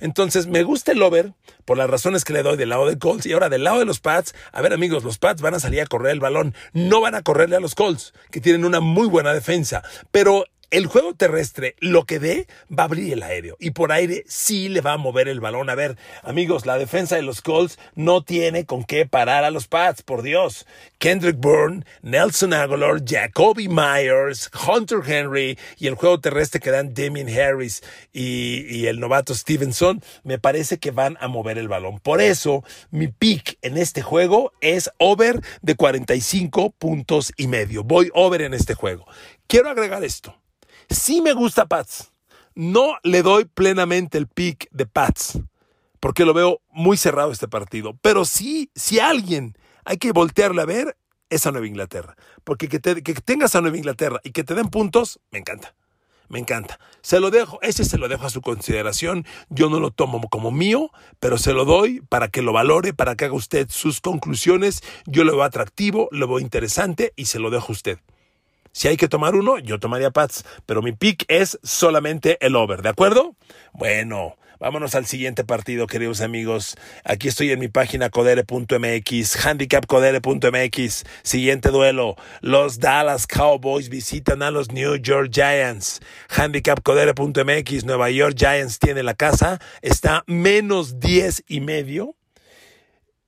Entonces, 0.00 0.46
me 0.46 0.64
gusta 0.64 0.92
el 0.92 1.02
over 1.02 1.32
por 1.64 1.78
las 1.78 1.88
razones 1.88 2.24
que 2.24 2.32
le 2.32 2.42
doy 2.42 2.56
del 2.56 2.68
lado 2.68 2.86
de 2.86 2.98
Colts 2.98 3.26
y 3.26 3.32
ahora 3.32 3.48
del 3.48 3.64
lado 3.64 3.78
de 3.78 3.84
los 3.84 4.00
Pats. 4.00 4.34
A 4.52 4.60
ver, 4.60 4.72
amigos, 4.72 5.04
los 5.04 5.18
Pats 5.18 5.40
van 5.40 5.54
a 5.54 5.60
salir 5.60 5.80
a 5.80 5.86
correr 5.86 6.12
el 6.12 6.20
balón. 6.20 6.54
No 6.72 7.00
van 7.00 7.14
a 7.14 7.22
correrle 7.22 7.56
a 7.56 7.60
los 7.60 7.74
Colts, 7.74 8.12
que 8.30 8.40
tienen 8.40 8.64
una 8.64 8.80
muy 8.80 9.08
buena 9.08 9.32
defensa. 9.32 9.82
Pero 10.10 10.44
el 10.74 10.86
juego 10.86 11.14
terrestre, 11.14 11.76
lo 11.78 12.04
que 12.04 12.18
dé, 12.18 12.48
va 12.68 12.82
a 12.82 12.86
abrir 12.86 13.12
el 13.12 13.22
aéreo. 13.22 13.56
Y 13.60 13.70
por 13.70 13.92
aire 13.92 14.24
sí 14.26 14.68
le 14.68 14.80
va 14.80 14.94
a 14.94 14.96
mover 14.96 15.28
el 15.28 15.38
balón. 15.38 15.70
A 15.70 15.76
ver, 15.76 15.96
amigos, 16.24 16.66
la 16.66 16.78
defensa 16.78 17.14
de 17.14 17.22
los 17.22 17.42
Colts 17.42 17.78
no 17.94 18.24
tiene 18.24 18.66
con 18.66 18.82
qué 18.82 19.06
parar 19.06 19.44
a 19.44 19.52
los 19.52 19.68
Pats, 19.68 20.02
por 20.02 20.22
Dios. 20.22 20.66
Kendrick 20.98 21.36
Bourne, 21.38 21.84
Nelson 22.02 22.52
Aguilar, 22.52 23.00
Jacoby 23.04 23.68
Myers, 23.68 24.50
Hunter 24.66 24.98
Henry 25.06 25.56
y 25.78 25.86
el 25.86 25.94
juego 25.94 26.18
terrestre 26.18 26.58
que 26.58 26.72
dan 26.72 26.92
Damien 26.92 27.28
Harris 27.28 27.84
y, 28.12 28.66
y 28.66 28.88
el 28.88 28.98
novato 28.98 29.32
Stevenson, 29.32 30.02
me 30.24 30.40
parece 30.40 30.78
que 30.78 30.90
van 30.90 31.16
a 31.20 31.28
mover 31.28 31.56
el 31.56 31.68
balón. 31.68 32.00
Por 32.00 32.20
eso, 32.20 32.64
mi 32.90 33.06
pick 33.06 33.58
en 33.62 33.78
este 33.78 34.02
juego 34.02 34.52
es 34.60 34.90
over 34.98 35.40
de 35.62 35.76
45 35.76 36.70
puntos 36.70 37.32
y 37.36 37.46
medio. 37.46 37.84
Voy 37.84 38.10
over 38.12 38.42
en 38.42 38.54
este 38.54 38.74
juego. 38.74 39.06
Quiero 39.46 39.70
agregar 39.70 40.02
esto. 40.02 40.36
Sí 40.90 41.20
me 41.20 41.32
gusta 41.32 41.66
Pats. 41.66 42.12
No 42.54 42.96
le 43.02 43.22
doy 43.22 43.46
plenamente 43.46 44.16
el 44.16 44.28
pick 44.28 44.68
de 44.70 44.86
Pats, 44.86 45.40
porque 45.98 46.24
lo 46.24 46.34
veo 46.34 46.60
muy 46.70 46.96
cerrado 46.96 47.32
este 47.32 47.48
partido. 47.48 47.98
Pero 48.00 48.24
sí, 48.24 48.70
si 48.74 49.00
alguien 49.00 49.56
hay 49.84 49.96
que 49.96 50.12
voltearle 50.12 50.62
a 50.62 50.66
ver, 50.66 50.96
es 51.30 51.46
a 51.46 51.52
Nueva 51.52 51.66
Inglaterra. 51.66 52.16
Porque 52.44 52.68
que, 52.68 52.80
que 52.80 53.14
tengas 53.14 53.54
a 53.54 53.60
Nueva 53.60 53.76
Inglaterra 53.76 54.20
y 54.22 54.30
que 54.30 54.44
te 54.44 54.54
den 54.54 54.68
puntos, 54.68 55.20
me 55.30 55.40
encanta. 55.40 55.74
Me 56.28 56.38
encanta. 56.38 56.80
Se 57.02 57.20
lo 57.20 57.30
dejo, 57.30 57.60
ese 57.60 57.84
se 57.84 57.98
lo 57.98 58.08
dejo 58.08 58.26
a 58.26 58.30
su 58.30 58.40
consideración. 58.40 59.26
Yo 59.50 59.68
no 59.68 59.78
lo 59.78 59.90
tomo 59.90 60.20
como 60.28 60.50
mío, 60.50 60.90
pero 61.20 61.38
se 61.38 61.52
lo 61.52 61.64
doy 61.64 62.00
para 62.08 62.28
que 62.28 62.40
lo 62.40 62.52
valore, 62.52 62.94
para 62.94 63.14
que 63.14 63.26
haga 63.26 63.34
usted 63.34 63.68
sus 63.68 64.00
conclusiones. 64.00 64.82
Yo 65.06 65.24
lo 65.24 65.32
veo 65.32 65.42
atractivo, 65.42 66.08
lo 66.12 66.26
veo 66.26 66.38
interesante 66.38 67.12
y 67.16 67.26
se 67.26 67.38
lo 67.38 67.50
dejo 67.50 67.66
a 67.68 67.72
usted. 67.72 67.98
Si 68.74 68.88
hay 68.88 68.96
que 68.96 69.06
tomar 69.06 69.36
uno, 69.36 69.60
yo 69.60 69.78
tomaría 69.78 70.10
Pats, 70.10 70.44
pero 70.66 70.82
mi 70.82 70.90
pick 70.90 71.24
es 71.28 71.60
solamente 71.62 72.44
el 72.44 72.56
over, 72.56 72.82
¿de 72.82 72.88
acuerdo? 72.88 73.36
Bueno, 73.72 74.36
vámonos 74.58 74.96
al 74.96 75.06
siguiente 75.06 75.44
partido, 75.44 75.86
queridos 75.86 76.20
amigos. 76.20 76.76
Aquí 77.04 77.28
estoy 77.28 77.52
en 77.52 77.60
mi 77.60 77.68
página 77.68 78.10
codere.mx, 78.10 79.46
handicapcodere.mx. 79.46 81.04
Siguiente 81.22 81.68
duelo, 81.68 82.16
los 82.40 82.80
Dallas 82.80 83.28
Cowboys 83.28 83.90
visitan 83.90 84.42
a 84.42 84.50
los 84.50 84.72
New 84.72 84.96
York 84.96 85.30
Giants. 85.32 86.00
Handicapcodere.mx, 86.30 87.84
Nueva 87.84 88.10
York 88.10 88.34
Giants 88.36 88.80
tiene 88.80 89.04
la 89.04 89.14
casa, 89.14 89.60
está 89.82 90.24
menos 90.26 90.98
10 90.98 91.44
y 91.46 91.60
medio 91.60 92.16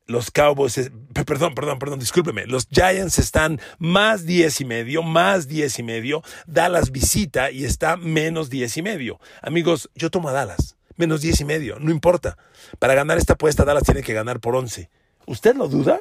los 0.06 0.30
Cowboys, 0.30 0.90
perdón, 1.12 1.54
perdón, 1.54 1.78
perdón, 1.78 1.98
discúlpeme, 1.98 2.46
los 2.46 2.68
Giants 2.70 3.18
están 3.18 3.60
más 3.78 4.24
10 4.24 4.60
y 4.60 4.64
medio, 4.64 5.02
más 5.02 5.48
10 5.48 5.80
y 5.80 5.82
medio, 5.82 6.22
Dallas 6.46 6.90
visita 6.90 7.50
y 7.50 7.64
está 7.64 7.96
menos 7.96 8.48
10 8.48 8.76
y 8.76 8.82
medio. 8.82 9.20
Amigos, 9.42 9.90
yo 9.94 10.10
tomo 10.10 10.28
a 10.28 10.32
Dallas, 10.32 10.76
menos 10.96 11.20
10 11.20 11.40
y 11.40 11.44
medio, 11.44 11.78
no 11.80 11.90
importa. 11.90 12.36
Para 12.78 12.94
ganar 12.94 13.18
esta 13.18 13.34
apuesta, 13.34 13.64
Dallas 13.64 13.84
tiene 13.84 14.02
que 14.02 14.14
ganar 14.14 14.40
por 14.40 14.54
11. 14.54 14.90
¿Usted 15.26 15.56
lo 15.56 15.68
duda? 15.68 16.00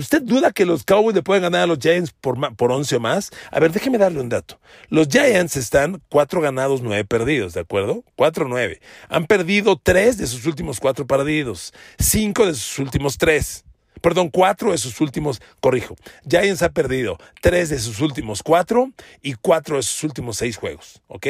¿Usted 0.00 0.22
duda 0.22 0.50
que 0.50 0.64
los 0.64 0.82
Cowboys 0.82 1.14
le 1.14 1.22
pueden 1.22 1.42
ganar 1.42 1.60
a 1.60 1.66
los 1.66 1.78
Giants 1.78 2.10
por, 2.18 2.56
por 2.56 2.72
11 2.72 2.96
o 2.96 3.00
más? 3.00 3.30
A 3.50 3.60
ver, 3.60 3.70
déjeme 3.70 3.98
darle 3.98 4.18
un 4.20 4.30
dato. 4.30 4.58
Los 4.88 5.08
Giants 5.08 5.58
están 5.58 6.00
4 6.08 6.40
ganados, 6.40 6.80
9 6.80 7.04
perdidos, 7.04 7.52
¿de 7.52 7.60
acuerdo? 7.60 8.02
4-9. 8.16 8.80
Han 9.10 9.26
perdido 9.26 9.76
3 9.76 10.16
de 10.16 10.26
sus 10.26 10.46
últimos 10.46 10.80
4 10.80 11.06
partidos, 11.06 11.74
5 11.98 12.46
de 12.46 12.54
sus 12.54 12.78
últimos 12.78 13.18
3. 13.18 13.66
Perdón, 14.00 14.30
4 14.30 14.72
de 14.72 14.78
sus 14.78 14.98
últimos, 15.02 15.42
corrijo. 15.60 15.96
Giants 16.26 16.62
ha 16.62 16.70
perdido 16.70 17.18
3 17.42 17.68
de 17.68 17.78
sus 17.78 18.00
últimos 18.00 18.42
4 18.42 18.92
y 19.20 19.34
4 19.34 19.76
de 19.76 19.82
sus 19.82 20.02
últimos 20.02 20.38
6 20.38 20.56
juegos, 20.56 21.02
¿ok? 21.08 21.26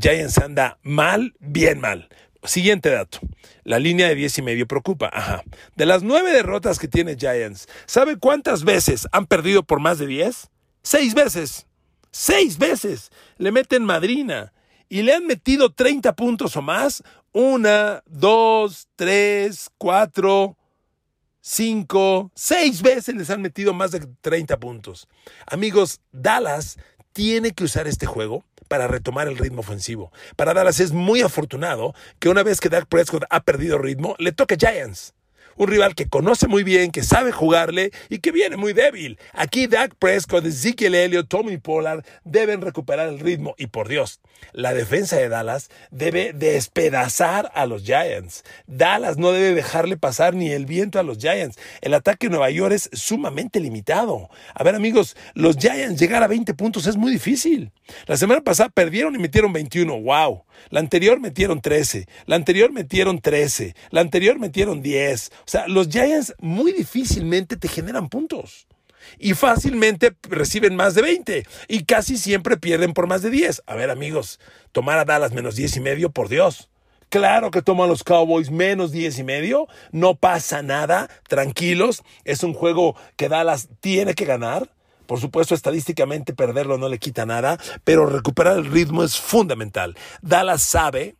Giants 0.00 0.38
anda 0.38 0.78
mal, 0.84 1.34
bien 1.40 1.80
mal. 1.80 2.08
Siguiente 2.44 2.90
dato. 2.90 3.18
La 3.64 3.78
línea 3.78 4.08
de 4.08 4.14
10 4.14 4.38
y 4.38 4.42
medio 4.42 4.66
preocupa. 4.66 5.10
Ajá. 5.12 5.42
De 5.76 5.86
las 5.86 6.02
nueve 6.02 6.32
derrotas 6.32 6.78
que 6.78 6.88
tiene 6.88 7.16
Giants, 7.16 7.68
¿sabe 7.86 8.16
cuántas 8.16 8.64
veces 8.64 9.06
han 9.12 9.26
perdido 9.26 9.62
por 9.62 9.80
más 9.80 9.98
de 9.98 10.06
10? 10.06 10.48
Seis 10.82 11.14
veces. 11.14 11.66
Seis 12.10 12.58
veces. 12.58 13.10
Le 13.36 13.52
meten 13.52 13.84
madrina. 13.84 14.52
Y 14.88 15.02
le 15.02 15.14
han 15.14 15.26
metido 15.26 15.72
30 15.72 16.16
puntos 16.16 16.56
o 16.56 16.62
más. 16.62 17.02
Una, 17.32 18.02
dos, 18.06 18.88
tres, 18.96 19.70
cuatro, 19.78 20.56
cinco, 21.40 22.30
seis 22.34 22.82
veces 22.82 23.14
les 23.14 23.30
han 23.30 23.42
metido 23.42 23.72
más 23.72 23.90
de 23.92 24.00
30 24.20 24.58
puntos. 24.58 25.08
Amigos, 25.46 26.00
Dallas 26.12 26.78
tiene 27.12 27.52
que 27.52 27.64
usar 27.64 27.88
este 27.88 28.06
juego 28.06 28.44
para 28.68 28.86
retomar 28.86 29.28
el 29.28 29.36
ritmo 29.36 29.60
ofensivo. 29.60 30.12
Para 30.36 30.54
Dallas 30.54 30.80
es 30.80 30.92
muy 30.92 31.22
afortunado 31.22 31.94
que 32.18 32.28
una 32.28 32.42
vez 32.42 32.60
que 32.60 32.68
Dak 32.68 32.86
Prescott 32.86 33.24
ha 33.30 33.40
perdido 33.40 33.78
ritmo, 33.78 34.14
le 34.18 34.32
toque 34.32 34.56
Giants 34.56 35.14
un 35.60 35.68
rival 35.68 35.94
que 35.94 36.08
conoce 36.08 36.48
muy 36.48 36.64
bien, 36.64 36.90
que 36.90 37.02
sabe 37.02 37.32
jugarle 37.32 37.90
y 38.08 38.20
que 38.20 38.32
viene 38.32 38.56
muy 38.56 38.72
débil. 38.72 39.18
Aquí 39.34 39.66
Dak 39.66 39.94
Prescott, 39.94 40.46
Ezekiel 40.46 40.94
Elliott, 40.94 41.28
Tommy 41.28 41.58
Pollard 41.58 42.02
deben 42.24 42.62
recuperar 42.62 43.10
el 43.10 43.20
ritmo 43.20 43.54
y 43.58 43.66
por 43.66 43.86
Dios, 43.86 44.20
la 44.52 44.72
defensa 44.72 45.16
de 45.16 45.28
Dallas 45.28 45.70
debe 45.90 46.32
despedazar 46.32 47.52
a 47.54 47.66
los 47.66 47.82
Giants. 47.82 48.42
Dallas 48.66 49.18
no 49.18 49.32
debe 49.32 49.54
dejarle 49.54 49.98
pasar 49.98 50.34
ni 50.34 50.50
el 50.50 50.64
viento 50.64 50.98
a 50.98 51.02
los 51.02 51.18
Giants. 51.18 51.58
El 51.82 51.92
ataque 51.92 52.28
de 52.28 52.30
Nueva 52.30 52.48
York 52.50 52.72
es 52.72 52.88
sumamente 52.94 53.60
limitado. 53.60 54.30
A 54.54 54.64
ver 54.64 54.74
amigos, 54.74 55.14
los 55.34 55.58
Giants 55.58 56.00
llegar 56.00 56.22
a 56.22 56.26
20 56.26 56.54
puntos 56.54 56.86
es 56.86 56.96
muy 56.96 57.12
difícil. 57.12 57.70
La 58.06 58.16
semana 58.16 58.40
pasada 58.40 58.70
perdieron 58.70 59.14
y 59.14 59.18
metieron 59.18 59.52
21. 59.52 60.00
¡Wow! 60.00 60.44
La 60.70 60.80
anterior 60.80 61.20
metieron 61.20 61.60
13. 61.60 62.06
La 62.24 62.36
anterior 62.36 62.72
metieron 62.72 63.20
13. 63.20 63.74
La 63.90 64.00
anterior 64.00 64.38
metieron 64.38 64.80
10. 64.80 65.32
O 65.46 65.49
sea, 65.50 65.66
los 65.66 65.88
Giants 65.88 66.34
muy 66.38 66.72
difícilmente 66.72 67.56
te 67.56 67.68
generan 67.68 68.08
puntos. 68.08 68.66
Y 69.18 69.34
fácilmente 69.34 70.14
reciben 70.28 70.76
más 70.76 70.94
de 70.94 71.02
20. 71.02 71.46
Y 71.68 71.84
casi 71.84 72.16
siempre 72.16 72.56
pierden 72.56 72.92
por 72.92 73.06
más 73.06 73.22
de 73.22 73.30
10. 73.30 73.62
A 73.66 73.74
ver, 73.74 73.90
amigos, 73.90 74.38
tomar 74.72 74.98
a 74.98 75.04
Dallas 75.04 75.32
menos 75.32 75.56
10 75.56 75.76
y 75.76 75.80
medio, 75.80 76.10
por 76.10 76.28
Dios. 76.28 76.68
Claro 77.08 77.50
que 77.50 77.62
toman 77.62 77.88
los 77.88 78.04
Cowboys 78.04 78.50
menos 78.50 78.92
10 78.92 79.18
y 79.18 79.24
medio. 79.24 79.66
No 79.90 80.14
pasa 80.14 80.62
nada. 80.62 81.08
Tranquilos. 81.28 82.02
Es 82.24 82.44
un 82.44 82.54
juego 82.54 82.94
que 83.16 83.28
Dallas 83.28 83.68
tiene 83.80 84.14
que 84.14 84.26
ganar. 84.26 84.70
Por 85.06 85.18
supuesto, 85.18 85.56
estadísticamente 85.56 86.34
perderlo 86.34 86.78
no 86.78 86.88
le 86.88 87.00
quita 87.00 87.26
nada, 87.26 87.58
pero 87.82 88.06
recuperar 88.06 88.58
el 88.58 88.66
ritmo 88.66 89.02
es 89.02 89.18
fundamental. 89.18 89.96
Dallas 90.22 90.62
sabe, 90.62 91.16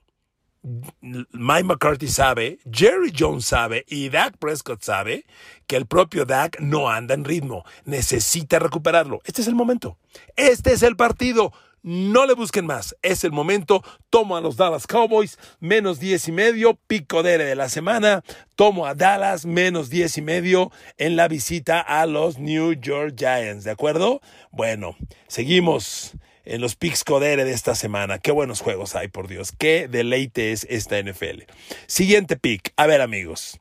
Mike 0.63 1.65
McCarthy 1.65 2.09
sabe, 2.09 2.59
Jerry 2.71 3.13
Jones 3.17 3.47
sabe 3.47 3.85
y 3.89 4.11
Dak 4.11 4.37
Prescott 4.37 4.83
sabe 4.83 5.25
que 5.67 5.77
el 5.77 5.87
propio 5.87 6.27
Dak 6.27 6.61
no 6.61 6.91
anda 6.91 7.15
en 7.15 7.25
ritmo. 7.25 7.65
Necesita 7.85 8.59
recuperarlo. 8.59 9.21
Este 9.25 9.41
es 9.41 9.49
el 9.49 9.55
momento. 9.55 9.97
Este 10.37 10.73
es 10.73 10.83
el 10.83 10.97
partido. 10.97 11.53
No 11.83 12.27
le 12.27 12.35
busquen 12.35 12.67
más. 12.67 12.95
Es 13.01 13.25
el 13.25 13.33
momento. 13.33 13.83
Tomo 14.11 14.37
a 14.37 14.43
los 14.43 14.57
Dallas 14.57 14.87
Cowboys, 14.87 15.39
menos 15.61 15.99
10 15.99 16.29
y 16.29 16.33
medio, 16.33 16.75
pico 16.87 17.23
de 17.23 17.55
la 17.55 17.71
semana. 17.71 18.23
Tomo 18.55 18.87
a 18.87 18.95
Dallas, 18.95 19.47
menos 19.47 19.89
10 19.89 20.19
y 20.19 20.23
medio 20.23 20.71
en 20.99 21.17
la 21.17 21.27
visita 21.27 21.81
a 21.81 22.05
los 22.05 22.39
New 22.39 22.75
York 22.75 23.15
Giants. 23.17 23.65
¿De 23.65 23.71
acuerdo? 23.71 24.21
Bueno, 24.51 24.95
seguimos 25.27 26.13
en 26.51 26.61
los 26.61 26.75
picks 26.75 27.05
Codere 27.05 27.45
de 27.45 27.53
esta 27.53 27.77
semana. 27.77 28.19
Qué 28.19 28.33
buenos 28.33 28.61
juegos 28.61 28.97
hay, 28.97 29.07
por 29.07 29.29
Dios. 29.29 29.53
Qué 29.57 29.87
deleite 29.89 30.51
es 30.51 30.67
esta 30.69 31.01
NFL. 31.01 31.45
Siguiente 31.87 32.37
pick. 32.37 32.73
A 32.77 32.87
ver, 32.87 33.01
amigos. 33.01 33.61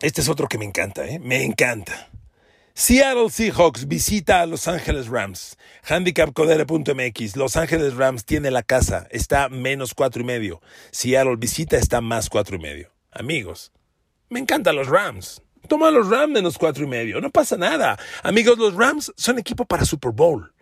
Este 0.00 0.20
es 0.20 0.28
otro 0.28 0.46
que 0.46 0.56
me 0.56 0.64
encanta, 0.64 1.04
¿eh? 1.04 1.18
Me 1.18 1.42
encanta. 1.42 2.10
Seattle 2.74 3.28
Seahawks 3.28 3.88
visita 3.88 4.40
a 4.40 4.46
Los 4.46 4.68
Ángeles 4.68 5.08
Rams. 5.08 5.58
Handicapcodere.mx. 5.82 7.34
Los 7.34 7.56
Ángeles 7.56 7.94
Rams 7.96 8.24
tiene 8.24 8.52
la 8.52 8.62
casa. 8.62 9.08
Está 9.10 9.48
menos 9.48 9.94
cuatro 9.94 10.22
y 10.22 10.24
medio. 10.24 10.62
Seattle 10.92 11.34
visita 11.36 11.76
está 11.76 12.00
más 12.00 12.30
cuatro 12.30 12.54
y 12.54 12.60
medio. 12.60 12.92
Amigos, 13.10 13.72
me 14.28 14.38
encantan 14.38 14.76
los 14.76 14.86
Rams. 14.86 15.42
Toma 15.66 15.90
los 15.90 16.08
Rams 16.08 16.34
menos 16.34 16.56
cuatro 16.56 16.84
y 16.84 16.86
medio. 16.86 17.20
No 17.20 17.30
pasa 17.30 17.56
nada. 17.56 17.98
Amigos, 18.22 18.58
los 18.58 18.74
Rams 18.74 19.12
son 19.16 19.40
equipo 19.40 19.64
para 19.64 19.84
Super 19.84 20.12
Bowl. 20.12 20.52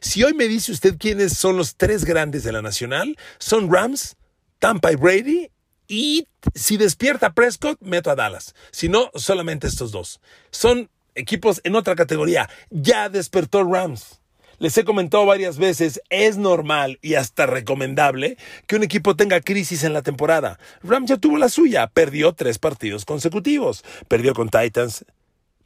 Si 0.00 0.22
hoy 0.22 0.34
me 0.34 0.48
dice 0.48 0.72
usted 0.72 0.96
quiénes 0.98 1.36
son 1.36 1.56
los 1.56 1.76
tres 1.76 2.04
grandes 2.04 2.44
de 2.44 2.52
la 2.52 2.62
nacional, 2.62 3.16
son 3.38 3.72
Rams, 3.72 4.16
Tampa 4.58 4.92
y 4.92 4.96
Brady 4.96 5.50
y 5.88 6.26
si 6.54 6.76
despierta 6.76 7.32
Prescott, 7.32 7.80
meto 7.80 8.10
a 8.10 8.14
Dallas. 8.14 8.54
Si 8.70 8.88
no, 8.88 9.10
solamente 9.14 9.66
estos 9.66 9.92
dos. 9.92 10.20
Son 10.50 10.90
equipos 11.14 11.60
en 11.64 11.76
otra 11.76 11.94
categoría. 11.94 12.48
Ya 12.70 13.08
despertó 13.08 13.64
Rams. 13.64 14.20
Les 14.58 14.78
he 14.78 14.84
comentado 14.84 15.26
varias 15.26 15.58
veces, 15.58 16.00
es 16.10 16.36
normal 16.36 16.98
y 17.02 17.14
hasta 17.14 17.46
recomendable 17.46 18.36
que 18.66 18.76
un 18.76 18.84
equipo 18.84 19.16
tenga 19.16 19.40
crisis 19.40 19.82
en 19.82 19.92
la 19.92 20.02
temporada. 20.02 20.58
Rams 20.82 21.10
ya 21.10 21.16
tuvo 21.16 21.38
la 21.38 21.48
suya, 21.48 21.88
perdió 21.88 22.32
tres 22.34 22.58
partidos 22.58 23.04
consecutivos. 23.04 23.84
Perdió 24.06 24.32
con 24.32 24.48
Titans, 24.48 25.04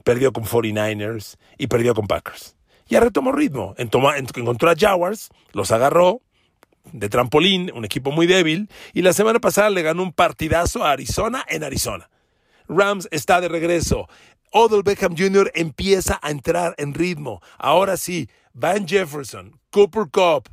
perdió 0.05 0.33
con 0.33 0.45
49ers 0.45 1.37
y 1.59 1.67
perdió 1.67 1.95
con 1.95 2.07
Packers. 2.07 2.58
Ya 2.89 3.01
retomó 3.01 3.33
ritmo, 3.33 3.75
encontró 3.77 4.71
a 4.71 4.75
Jaguars, 4.75 5.31
los 5.53 5.71
agarró, 5.73 6.23
de 6.93 7.09
trampolín, 7.09 7.71
un 7.75 7.85
equipo 7.85 8.11
muy 8.11 8.27
débil, 8.27 8.71
y 8.95 9.03
la 9.03 9.13
semana 9.13 9.41
pasada 9.41 9.71
le 9.71 9.83
ganó 9.83 10.03
un 10.03 10.13
partidazo 10.13 10.85
a 10.85 10.93
Arizona 10.93 11.45
en 11.49 11.65
Arizona. 11.65 12.09
Rams 12.69 13.09
está 13.11 13.41
de 13.41 13.49
regreso. 13.49 14.09
Odell 14.53 14.83
Beckham 14.83 15.15
Jr. 15.17 15.51
empieza 15.55 16.19
a 16.23 16.31
entrar 16.31 16.75
en 16.79 16.95
ritmo. 16.95 17.43
Ahora 17.59 17.97
sí, 17.97 18.29
Van 18.55 18.89
Jefferson, 18.89 19.61
Cooper 19.71 20.05
Cup, 20.11 20.49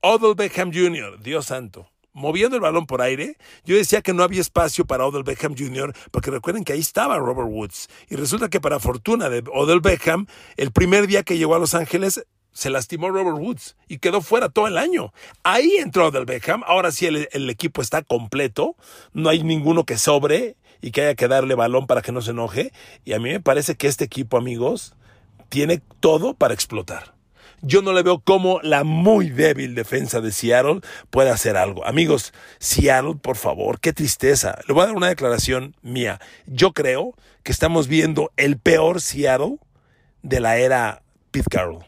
Odell 0.00 0.34
Beckham 0.34 0.72
Jr., 0.72 1.20
Dios 1.20 1.46
santo. 1.46 1.90
Moviendo 2.16 2.56
el 2.56 2.62
balón 2.62 2.86
por 2.86 3.02
aire, 3.02 3.36
yo 3.66 3.76
decía 3.76 4.00
que 4.00 4.14
no 4.14 4.22
había 4.22 4.40
espacio 4.40 4.86
para 4.86 5.04
Odell 5.04 5.22
Beckham 5.22 5.54
Jr., 5.54 5.94
porque 6.10 6.30
recuerden 6.30 6.64
que 6.64 6.72
ahí 6.72 6.80
estaba 6.80 7.18
Robert 7.18 7.50
Woods. 7.50 7.90
Y 8.08 8.16
resulta 8.16 8.48
que 8.48 8.58
para 8.58 8.80
fortuna 8.80 9.28
de 9.28 9.44
Odell 9.52 9.80
Beckham, 9.80 10.26
el 10.56 10.70
primer 10.70 11.08
día 11.08 11.24
que 11.24 11.36
llegó 11.36 11.54
a 11.54 11.58
Los 11.58 11.74
Ángeles, 11.74 12.24
se 12.52 12.70
lastimó 12.70 13.10
Robert 13.10 13.36
Woods 13.36 13.76
y 13.86 13.98
quedó 13.98 14.22
fuera 14.22 14.48
todo 14.48 14.66
el 14.66 14.78
año. 14.78 15.12
Ahí 15.42 15.76
entró 15.76 16.06
Odell 16.06 16.24
Beckham. 16.24 16.62
Ahora 16.66 16.90
sí 16.90 17.04
el, 17.04 17.50
equipo 17.50 17.82
está 17.82 18.00
completo. 18.00 18.76
No 19.12 19.28
hay 19.28 19.42
ninguno 19.42 19.84
que 19.84 19.98
sobre 19.98 20.56
y 20.80 20.92
que 20.92 21.02
haya 21.02 21.16
que 21.16 21.28
darle 21.28 21.54
balón 21.54 21.86
para 21.86 22.00
que 22.00 22.12
no 22.12 22.22
se 22.22 22.30
enoje. 22.30 22.72
Y 23.04 23.12
a 23.12 23.18
mí 23.18 23.28
me 23.28 23.40
parece 23.40 23.74
que 23.74 23.88
este 23.88 24.06
equipo, 24.06 24.38
amigos, 24.38 24.94
tiene 25.50 25.82
todo 26.00 26.32
para 26.32 26.54
explotar. 26.54 27.15
Yo 27.62 27.82
no 27.82 27.92
le 27.92 28.02
veo 28.02 28.20
cómo 28.20 28.60
la 28.62 28.84
muy 28.84 29.30
débil 29.30 29.74
defensa 29.74 30.20
de 30.20 30.30
Seattle 30.30 30.80
puede 31.10 31.30
hacer 31.30 31.56
algo. 31.56 31.86
Amigos, 31.86 32.32
Seattle, 32.58 33.16
por 33.20 33.36
favor, 33.36 33.80
qué 33.80 33.92
tristeza. 33.92 34.58
Le 34.68 34.74
voy 34.74 34.82
a 34.82 34.86
dar 34.86 34.96
una 34.96 35.08
declaración 35.08 35.74
mía. 35.82 36.20
Yo 36.46 36.72
creo 36.72 37.14
que 37.42 37.52
estamos 37.52 37.88
viendo 37.88 38.30
el 38.36 38.58
peor 38.58 39.00
Seattle 39.00 39.58
de 40.22 40.40
la 40.40 40.58
era 40.58 41.02
Pete 41.30 41.48
Carroll. 41.50 41.84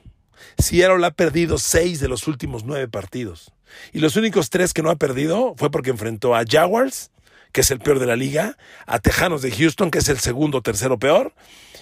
Seattle 0.58 1.04
ha 1.06 1.10
perdido 1.10 1.58
seis 1.58 2.00
de 2.00 2.08
los 2.08 2.26
últimos 2.26 2.64
nueve 2.64 2.88
partidos. 2.88 3.52
Y 3.92 4.00
los 4.00 4.16
únicos 4.16 4.50
tres 4.50 4.72
que 4.72 4.82
no 4.82 4.90
ha 4.90 4.96
perdido 4.96 5.54
fue 5.56 5.70
porque 5.70 5.90
enfrentó 5.90 6.34
a 6.34 6.44
Jaguars, 6.48 7.10
que 7.52 7.60
es 7.60 7.70
el 7.70 7.80
peor 7.80 7.98
de 7.98 8.06
la 8.06 8.16
liga, 8.16 8.56
a 8.86 8.98
Tejanos 8.98 9.42
de 9.42 9.50
Houston, 9.50 9.90
que 9.90 9.98
es 9.98 10.08
el 10.08 10.18
segundo 10.18 10.58
o 10.58 10.62
tercero 10.62 10.98
peor, 10.98 11.34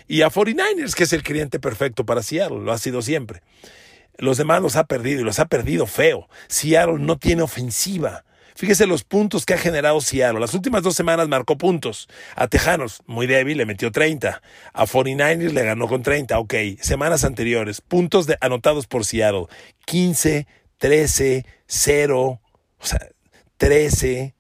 y 0.08 0.22
a 0.22 0.30
49ers, 0.30 0.94
que 0.94 1.04
es 1.04 1.12
el 1.12 1.22
cliente 1.22 1.58
perfecto 1.58 2.04
para 2.04 2.22
Seattle, 2.22 2.60
lo 2.60 2.72
ha 2.72 2.78
sido 2.78 3.02
siempre. 3.02 3.42
Los 4.18 4.38
demás 4.38 4.62
los 4.62 4.76
ha 4.76 4.84
perdido 4.84 5.20
y 5.20 5.24
los 5.24 5.38
ha 5.38 5.46
perdido 5.46 5.86
feo. 5.86 6.28
Seattle 6.48 6.98
no 6.98 7.18
tiene 7.18 7.42
ofensiva. 7.42 8.24
Fíjese 8.54 8.86
los 8.86 9.04
puntos 9.04 9.44
que 9.44 9.52
ha 9.52 9.58
generado 9.58 10.00
Seattle. 10.00 10.40
Las 10.40 10.54
últimas 10.54 10.82
dos 10.82 10.96
semanas 10.96 11.28
marcó 11.28 11.58
puntos. 11.58 12.08
A 12.36 12.48
Tejanos, 12.48 13.02
muy 13.06 13.26
débil, 13.26 13.58
le 13.58 13.66
metió 13.66 13.92
30. 13.92 14.40
A 14.72 14.86
49ers 14.86 15.52
le 15.52 15.62
ganó 15.62 15.86
con 15.88 16.02
30. 16.02 16.38
Ok, 16.38 16.54
semanas 16.80 17.24
anteriores, 17.24 17.82
puntos 17.82 18.26
anotados 18.40 18.86
por 18.86 19.04
Seattle. 19.04 19.46
15, 19.84 20.46
13, 20.78 21.44
0, 21.66 22.40
o 22.78 22.86
sea, 22.86 23.08
13, 23.58 24.35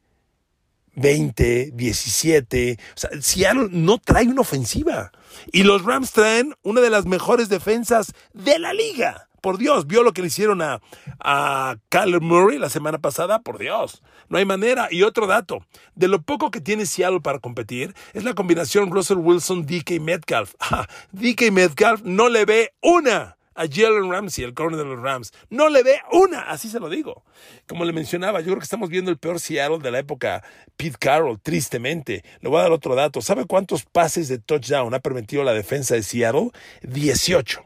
20, 0.96 1.72
17. 1.72 2.78
O 2.78 2.98
sea, 2.98 3.10
Seattle 3.20 3.68
no 3.70 3.98
trae 3.98 4.26
una 4.26 4.40
ofensiva. 4.40 5.12
Y 5.52 5.62
los 5.62 5.84
Rams 5.84 6.12
traen 6.12 6.54
una 6.62 6.80
de 6.80 6.90
las 6.90 7.06
mejores 7.06 7.48
defensas 7.48 8.12
de 8.32 8.58
la 8.58 8.72
liga. 8.72 9.28
Por 9.40 9.58
Dios, 9.58 9.86
vio 9.86 10.02
lo 10.02 10.12
que 10.12 10.22
le 10.22 10.26
hicieron 10.28 10.60
a, 10.60 10.80
a 11.20 11.76
Murray 12.20 12.58
la 12.58 12.70
semana 12.70 12.98
pasada. 12.98 13.42
Por 13.42 13.58
Dios, 13.58 14.02
no 14.28 14.38
hay 14.38 14.44
manera. 14.44 14.88
Y 14.90 15.04
otro 15.04 15.28
dato, 15.28 15.64
de 15.94 16.08
lo 16.08 16.20
poco 16.22 16.50
que 16.50 16.60
tiene 16.60 16.84
Seattle 16.84 17.20
para 17.20 17.38
competir, 17.38 17.94
es 18.12 18.24
la 18.24 18.34
combinación 18.34 18.90
Russell 18.90 19.18
Wilson, 19.18 19.64
DK 19.64 20.00
Metcalf. 20.00 20.54
Ah, 20.68 20.88
DK 21.12 21.52
Metcalf 21.52 22.02
no 22.02 22.28
le 22.28 22.44
ve 22.44 22.74
una 22.82 23.35
a 23.56 23.66
Jalen 23.68 24.10
Ramsey, 24.10 24.44
el 24.44 24.54
corner 24.54 24.78
de 24.78 24.84
los 24.84 25.00
Rams. 25.00 25.32
No 25.50 25.68
le 25.68 25.82
ve 25.82 25.98
una, 26.12 26.42
así 26.42 26.68
se 26.68 26.78
lo 26.78 26.88
digo. 26.88 27.24
Como 27.66 27.84
le 27.84 27.92
mencionaba, 27.92 28.40
yo 28.40 28.46
creo 28.46 28.58
que 28.58 28.64
estamos 28.64 28.90
viendo 28.90 29.10
el 29.10 29.18
peor 29.18 29.40
Seattle 29.40 29.78
de 29.78 29.90
la 29.90 29.98
época 29.98 30.44
Pete 30.76 30.96
Carroll, 30.98 31.40
tristemente. 31.40 32.22
Le 32.40 32.48
voy 32.48 32.60
a 32.60 32.64
dar 32.64 32.72
otro 32.72 32.94
dato. 32.94 33.20
¿Sabe 33.20 33.46
cuántos 33.46 33.84
pases 33.84 34.28
de 34.28 34.38
touchdown 34.38 34.94
ha 34.94 35.00
permitido 35.00 35.42
la 35.42 35.54
defensa 35.54 35.94
de 35.94 36.02
Seattle? 36.02 36.50
18. 36.82 37.64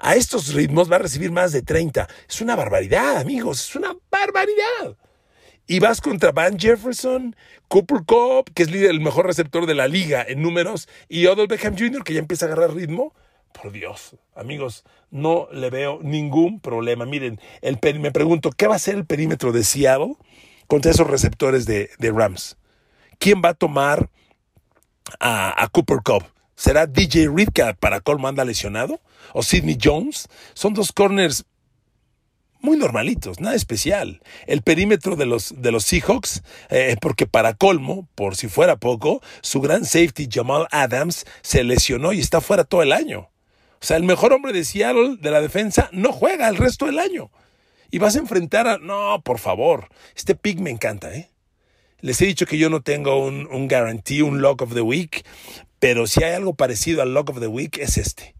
A 0.00 0.14
estos 0.14 0.54
ritmos 0.54 0.90
va 0.90 0.96
a 0.96 1.00
recibir 1.00 1.32
más 1.32 1.52
de 1.52 1.62
30. 1.62 2.06
Es 2.28 2.40
una 2.40 2.54
barbaridad, 2.54 3.16
amigos, 3.16 3.68
es 3.68 3.74
una 3.74 3.96
barbaridad. 4.10 4.96
Y 5.66 5.80
vas 5.80 6.00
contra 6.00 6.32
Van 6.32 6.58
Jefferson, 6.58 7.36
Cooper 7.68 7.98
Cup, 8.06 8.52
que 8.54 8.62
es 8.62 8.68
el 8.68 9.00
mejor 9.00 9.26
receptor 9.26 9.66
de 9.66 9.74
la 9.74 9.88
liga 9.88 10.24
en 10.26 10.40
números, 10.40 10.88
y 11.08 11.26
Odell 11.26 11.46
Beckham 11.46 11.76
Jr., 11.76 12.04
que 12.04 12.14
ya 12.14 12.20
empieza 12.20 12.46
a 12.46 12.48
agarrar 12.48 12.74
ritmo. 12.74 13.14
Por 13.52 13.72
Dios, 13.72 14.16
amigos, 14.36 14.84
no 15.10 15.48
le 15.52 15.70
veo 15.70 16.00
ningún 16.02 16.60
problema. 16.60 17.06
Miren, 17.06 17.40
el, 17.60 17.78
me 17.98 18.12
pregunto, 18.12 18.50
¿qué 18.50 18.66
va 18.66 18.76
a 18.76 18.80
ser 18.80 18.94
el 18.94 19.06
perímetro 19.06 19.52
de 19.52 19.64
Seattle 19.64 20.14
contra 20.66 20.92
esos 20.92 21.06
receptores 21.06 21.66
de, 21.66 21.90
Rams? 22.00 22.56
¿Quién 23.18 23.42
va 23.44 23.50
a 23.50 23.54
tomar 23.54 24.10
a, 25.18 25.68
Cooper 25.72 25.98
Cup? 26.04 26.24
¿Será 26.54 26.86
DJ 26.86 27.28
Reed 27.34 27.48
que 27.52 27.74
para 27.80 28.00
colmo 28.00 28.28
anda 28.28 28.44
lesionado? 28.44 29.00
¿O 29.32 29.42
Sidney 29.42 29.78
Jones? 29.82 30.28
Son 30.54 30.74
dos 30.74 30.92
corners 30.92 31.44
muy 32.60 32.76
normalitos, 32.76 33.40
nada 33.40 33.54
especial. 33.54 34.20
El 34.46 34.62
perímetro 34.62 35.16
de 35.16 35.26
los, 35.26 35.54
de 35.56 35.70
los 35.70 35.84
Seahawks, 35.84 36.42
eh, 36.70 36.96
porque 37.00 37.26
para 37.26 37.54
colmo, 37.54 38.08
por 38.14 38.36
si 38.36 38.48
fuera 38.48 38.76
poco, 38.76 39.22
su 39.42 39.60
gran 39.60 39.84
safety 39.84 40.28
Jamal 40.30 40.66
Adams 40.70 41.24
se 41.42 41.64
lesionó 41.64 42.12
y 42.12 42.20
está 42.20 42.40
fuera 42.40 42.64
todo 42.64 42.82
el 42.82 42.92
año. 42.92 43.30
O 43.80 43.84
sea, 43.84 43.96
el 43.96 44.02
mejor 44.02 44.32
hombre 44.32 44.52
de 44.52 44.64
Seattle 44.64 45.16
de 45.20 45.30
la 45.30 45.40
defensa 45.40 45.88
no 45.92 46.12
juega 46.12 46.48
el 46.48 46.56
resto 46.56 46.86
del 46.86 46.98
año. 46.98 47.30
Y 47.90 47.98
vas 47.98 48.16
a 48.16 48.18
enfrentar 48.18 48.66
a... 48.66 48.78
No, 48.78 49.22
por 49.22 49.38
favor. 49.38 49.88
Este 50.16 50.34
pick 50.34 50.58
me 50.58 50.70
encanta, 50.70 51.14
¿eh? 51.14 51.30
Les 52.00 52.20
he 52.20 52.26
dicho 52.26 52.46
que 52.46 52.58
yo 52.58 52.70
no 52.70 52.82
tengo 52.82 53.24
un, 53.24 53.46
un 53.46 53.66
guarantee, 53.66 54.22
un 54.22 54.40
lock 54.40 54.62
of 54.62 54.74
the 54.74 54.80
week, 54.80 55.24
pero 55.78 56.06
si 56.06 56.22
hay 56.22 56.34
algo 56.34 56.54
parecido 56.54 57.02
al 57.02 57.14
lock 57.14 57.30
of 57.30 57.40
the 57.40 57.46
week 57.46 57.78
es 57.78 57.98
este. 57.98 58.34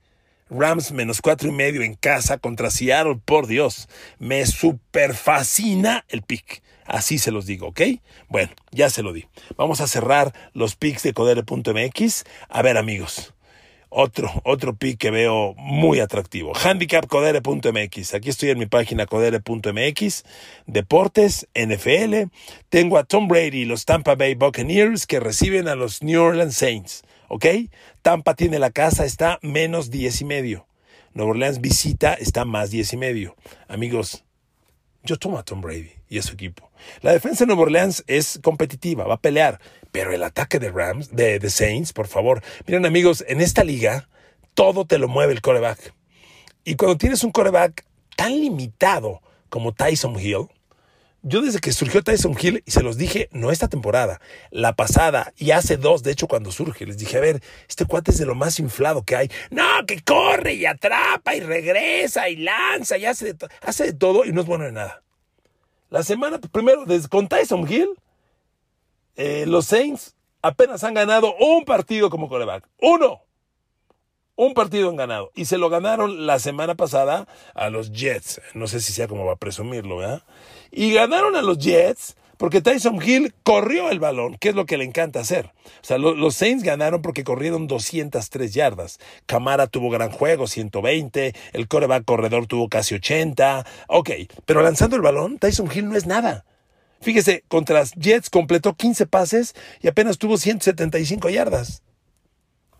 Rams 0.50 0.92
menos 0.92 1.20
cuatro 1.20 1.48
y 1.48 1.52
medio 1.52 1.82
en 1.82 1.94
casa 1.94 2.38
contra 2.38 2.70
Seattle, 2.70 3.20
por 3.24 3.46
Dios. 3.46 3.88
Me 4.18 4.46
super 4.46 5.14
fascina 5.14 6.04
el 6.08 6.22
pick. 6.22 6.62
Así 6.86 7.18
se 7.18 7.30
los 7.30 7.44
digo, 7.44 7.68
¿ok? 7.68 7.82
Bueno, 8.28 8.52
ya 8.70 8.88
se 8.88 9.02
lo 9.02 9.12
di. 9.12 9.26
Vamos 9.56 9.82
a 9.82 9.86
cerrar 9.86 10.32
los 10.54 10.74
picks 10.74 11.02
de 11.02 11.12
Codere.mx. 11.12 12.24
A 12.48 12.62
ver, 12.62 12.78
amigos. 12.78 13.34
Otro, 13.90 14.30
otro 14.44 14.76
pick 14.76 14.98
que 14.98 15.10
veo 15.10 15.54
muy 15.56 16.00
atractivo. 16.00 16.52
Handicapcodere.mx. 16.54 18.14
Aquí 18.14 18.28
estoy 18.28 18.50
en 18.50 18.58
mi 18.58 18.66
página 18.66 19.06
codere.mx. 19.06 20.24
Deportes, 20.66 21.48
NFL. 21.54 22.30
Tengo 22.68 22.98
a 22.98 23.04
Tom 23.04 23.28
Brady 23.28 23.62
y 23.62 23.64
los 23.64 23.86
Tampa 23.86 24.14
Bay 24.14 24.34
Buccaneers 24.34 25.06
que 25.06 25.20
reciben 25.20 25.68
a 25.68 25.74
los 25.74 26.02
New 26.02 26.20
Orleans 26.20 26.54
Saints. 26.54 27.02
¿Ok? 27.28 27.46
Tampa 28.02 28.34
tiene 28.34 28.58
la 28.58 28.70
casa, 28.70 29.04
está 29.04 29.38
menos 29.42 29.90
diez 29.90 30.20
y 30.20 30.24
medio. 30.24 30.66
Nueva 31.14 31.30
Orleans 31.30 31.60
visita, 31.60 32.14
está 32.14 32.44
más 32.44 32.70
diez 32.70 32.92
y 32.92 32.96
medio. 32.96 33.36
Amigos, 33.68 34.24
yo 35.02 35.16
tomo 35.16 35.38
a 35.38 35.42
Tom 35.42 35.60
Brady 35.60 35.97
y 36.08 36.18
a 36.18 36.22
su 36.22 36.34
equipo. 36.34 36.70
La 37.02 37.12
defensa 37.12 37.44
de 37.44 37.48
Nueva 37.48 37.62
Orleans 37.62 38.04
es 38.06 38.40
competitiva, 38.42 39.04
va 39.04 39.14
a 39.14 39.20
pelear, 39.20 39.60
pero 39.92 40.12
el 40.12 40.22
ataque 40.22 40.58
de 40.58 40.70
Rams, 40.70 41.14
de, 41.14 41.38
de 41.38 41.50
Saints, 41.50 41.92
por 41.92 42.06
favor. 42.06 42.42
Miren 42.66 42.86
amigos, 42.86 43.24
en 43.28 43.40
esta 43.40 43.64
liga 43.64 44.08
todo 44.54 44.84
te 44.84 44.98
lo 44.98 45.06
mueve 45.08 45.32
el 45.32 45.40
coreback. 45.40 45.94
Y 46.64 46.74
cuando 46.74 46.98
tienes 46.98 47.22
un 47.22 47.30
coreback 47.30 47.84
tan 48.16 48.32
limitado 48.32 49.22
como 49.48 49.72
Tyson 49.72 50.18
Hill, 50.18 50.48
yo 51.22 51.42
desde 51.42 51.60
que 51.60 51.72
surgió 51.72 52.02
Tyson 52.02 52.36
Hill, 52.40 52.62
y 52.64 52.70
se 52.70 52.82
los 52.82 52.96
dije, 52.96 53.28
no 53.32 53.50
esta 53.50 53.68
temporada, 53.68 54.20
la 54.50 54.74
pasada, 54.76 55.32
y 55.36 55.50
hace 55.50 55.76
dos, 55.76 56.02
de 56.02 56.12
hecho, 56.12 56.28
cuando 56.28 56.52
surge, 56.52 56.86
les 56.86 56.98
dije, 56.98 57.16
a 57.16 57.20
ver, 57.20 57.42
este 57.68 57.84
cuate 57.86 58.12
es 58.12 58.18
de 58.18 58.26
lo 58.26 58.34
más 58.34 58.58
inflado 58.58 59.04
que 59.04 59.16
hay. 59.16 59.30
No, 59.50 59.84
que 59.86 60.00
corre 60.02 60.54
y 60.54 60.66
atrapa 60.66 61.34
y 61.34 61.40
regresa 61.40 62.28
y 62.28 62.36
lanza 62.36 62.98
y 62.98 63.06
hace 63.06 63.34
de, 63.34 63.48
hace 63.62 63.84
de 63.84 63.92
todo 63.92 64.24
y 64.24 64.32
no 64.32 64.40
es 64.40 64.46
bueno 64.46 64.64
de 64.64 64.72
nada. 64.72 65.02
La 65.90 66.02
semana, 66.02 66.38
primero, 66.38 66.84
con 67.08 67.28
Tyson 67.28 67.66
Hill, 67.70 67.88
eh, 69.16 69.44
los 69.46 69.66
Saints 69.66 70.14
apenas 70.42 70.84
han 70.84 70.94
ganado 70.94 71.34
un 71.36 71.64
partido 71.64 72.10
como 72.10 72.28
coreback. 72.28 72.68
Uno. 72.80 73.22
Un 74.36 74.54
partido 74.54 74.88
han 74.88 74.96
ganado. 74.96 75.32
Y 75.34 75.46
se 75.46 75.58
lo 75.58 75.68
ganaron 75.68 76.26
la 76.26 76.38
semana 76.38 76.76
pasada 76.76 77.26
a 77.54 77.70
los 77.70 77.90
Jets. 77.90 78.40
No 78.54 78.68
sé 78.68 78.80
si 78.80 78.92
sea 78.92 79.08
como 79.08 79.24
va 79.24 79.32
a 79.32 79.36
presumirlo, 79.36 79.96
¿verdad? 79.96 80.22
Y 80.70 80.92
ganaron 80.92 81.34
a 81.34 81.42
los 81.42 81.58
Jets 81.58 82.16
porque 82.38 82.62
Tyson 82.62 83.00
Hill 83.02 83.34
corrió 83.42 83.90
el 83.90 83.98
balón, 84.00 84.38
que 84.38 84.48
es 84.50 84.54
lo 84.54 84.64
que 84.64 84.78
le 84.78 84.84
encanta 84.84 85.20
hacer. 85.20 85.52
O 85.82 85.84
sea, 85.84 85.98
los 85.98 86.34
Saints 86.34 86.64
ganaron 86.64 87.02
porque 87.02 87.24
corrieron 87.24 87.66
203 87.66 88.54
yardas. 88.54 88.98
Camara 89.26 89.66
tuvo 89.66 89.90
gran 89.90 90.10
juego, 90.10 90.46
120. 90.46 91.34
El 91.52 91.68
coreback 91.68 92.04
corredor 92.04 92.46
tuvo 92.46 92.68
casi 92.68 92.94
80. 92.94 93.66
Ok, 93.88 94.10
pero 94.46 94.62
lanzando 94.62 94.96
el 94.96 95.02
balón, 95.02 95.38
Tyson 95.38 95.68
Hill 95.72 95.90
no 95.90 95.96
es 95.96 96.06
nada. 96.06 96.46
Fíjese, 97.00 97.44
contra 97.48 97.80
las 97.80 97.92
Jets 97.92 98.30
completó 98.30 98.74
15 98.74 99.06
pases 99.06 99.54
y 99.80 99.88
apenas 99.88 100.18
tuvo 100.18 100.38
175 100.38 101.28
yardas. 101.28 101.82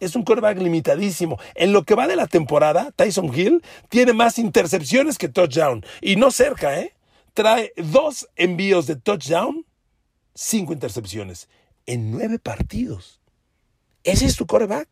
Es 0.01 0.15
un 0.15 0.23
quarterback 0.23 0.59
limitadísimo. 0.59 1.39
En 1.55 1.73
lo 1.73 1.83
que 1.83 1.95
va 1.95 2.07
de 2.07 2.17
la 2.17 2.29
temporada, 2.29 2.93
Tyson 2.95 3.33
Hill 3.35 3.63
tiene 3.89 4.13
más 4.13 4.39
intercepciones 4.39 5.19
que 5.19 5.29
touchdown. 5.29 5.85
Y 6.01 6.17
no 6.17 6.31
cerca, 6.31 6.79
¿eh? 6.79 6.95
Trae 7.39 7.73
dos 7.77 8.29
envíos 8.35 8.89
de 8.89 8.97
touchdown, 8.97 9.65
cinco 10.35 10.73
intercepciones 10.73 11.49
en 11.87 12.11
nueve 12.11 12.41
partidos. 12.41 13.21
¿Ese 14.03 14.27
es 14.27 14.35
tu 14.35 14.45
quarterback? 14.45 14.89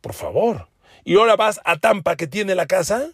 Por 0.00 0.12
favor. 0.12 0.68
Y 1.02 1.16
ahora 1.16 1.34
vas 1.34 1.60
a 1.64 1.78
Tampa, 1.78 2.14
que 2.14 2.28
tiene 2.28 2.54
la 2.54 2.66
casa 2.66 3.08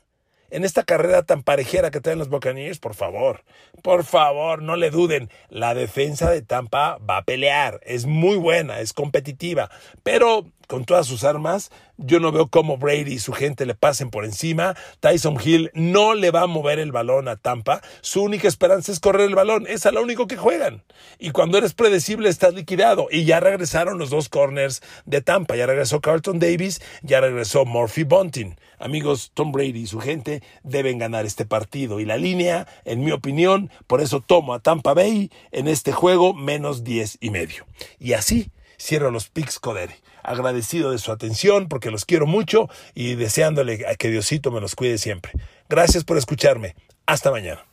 en 0.51 0.63
esta 0.63 0.85
carrera 0.85 1.23
tan 1.23 1.43
parejera 1.43 1.91
que 1.91 2.03
traen 2.03 2.19
los 2.19 2.29
Buccaneers, 2.29 2.79
por 2.79 2.95
favor, 2.95 3.45
por 3.83 4.05
favor, 4.05 4.61
no 4.61 4.77
le 4.77 4.91
duden. 4.91 5.31
La 5.49 5.73
defensa 5.73 6.31
de 6.31 6.43
Tampa 6.43 6.99
va 6.99 7.17
a 7.17 7.25
pelear, 7.25 7.81
es 7.83 8.05
muy 8.05 8.37
buena, 8.37 8.81
es 8.81 8.93
competitiva, 8.93 9.71
pero 10.03 10.53
con 10.67 10.85
todas 10.85 11.07
sus 11.07 11.25
armas, 11.25 11.71
yo 11.99 12.21
no 12.21 12.31
veo 12.31 12.49
cómo 12.49 12.77
Brady 12.77 13.15
y 13.15 13.19
su 13.19 13.33
gente 13.33 13.65
le 13.65 13.75
pasen 13.75 14.11
por 14.11 14.25
encima. 14.25 14.77
Tyson 15.01 15.39
Hill 15.43 15.71
no 15.75 16.15
le 16.15 16.31
va 16.31 16.43
a 16.43 16.47
mover 16.47 16.79
el 16.79 16.93
balón 16.93 17.29
a 17.29 17.37
Tampa. 17.37 17.81
Su 18.03 18.23
única 18.23 18.49
esperanza 18.49 18.93
es 18.93 19.01
correr 19.01 19.29
el 19.29 19.35
balón. 19.35 19.67
Es 19.67 19.87
a 19.87 19.93
lo 19.93 20.03
único 20.03 20.27
que 20.27 20.37
juegan. 20.37 20.83
Y 21.19 21.31
cuando 21.31 21.57
eres 21.57 21.73
predecible, 21.73 22.29
estás 22.29 22.55
liquidado. 22.55 23.09
Y 23.11 23.25
ya 23.25 23.41
regresaron 23.41 23.99
los 23.99 24.11
dos 24.11 24.29
corners 24.29 24.83
de 25.07 25.23
Tampa. 25.23 25.57
Ya 25.57 25.67
regresó 25.67 26.01
Carlton 26.01 26.39
Davis, 26.39 26.83
ya 27.03 27.21
regresó 27.21 27.65
Murphy 27.65 28.05
Bunting. 28.05 28.57
Amigos, 28.79 29.31
Tom 29.33 29.53
Brady 29.53 29.81
y 29.81 29.87
su 29.87 30.01
gente 30.01 30.43
deben 30.63 30.99
ganar 30.99 31.25
este 31.25 31.47
partido. 31.47 31.99
Y 31.99 32.05
la 32.05 32.19
línea, 32.19 32.67
en 32.85 33.03
mi 33.05 33.13
opinión, 33.13 33.71
por 33.87 34.03
eso 34.03 34.21
tomo 34.21 34.53
a 34.53 34.61
Tampa 34.61 34.93
Bay 34.93 35.31
en 35.51 35.67
este 35.67 35.93
juego 35.93 36.35
menos 36.35 36.85
10 36.85 37.19
y 37.21 37.31
medio. 37.31 37.65
Y 37.99 38.13
así 38.13 38.51
cierro 38.79 39.11
los 39.11 39.29
picks 39.29 39.59
Codere. 39.59 40.01
Agradecido 40.23 40.91
de 40.91 40.99
su 40.99 41.13
atención 41.13 41.69
porque 41.69 41.91
los 41.91 42.05
quiero 42.05 42.27
mucho 42.27 42.69
y 42.95 43.15
deseándole 43.15 43.87
a 43.87 43.95
que 43.95 44.11
Diosito 44.11 44.51
me 44.51 44.61
los 44.61 44.75
cuide 44.75 44.99
siempre. 44.99 45.33
Gracias 45.69 46.05
por 46.05 46.19
escucharme. 46.19 46.75
Hasta 47.07 47.31
mañana. 47.31 47.65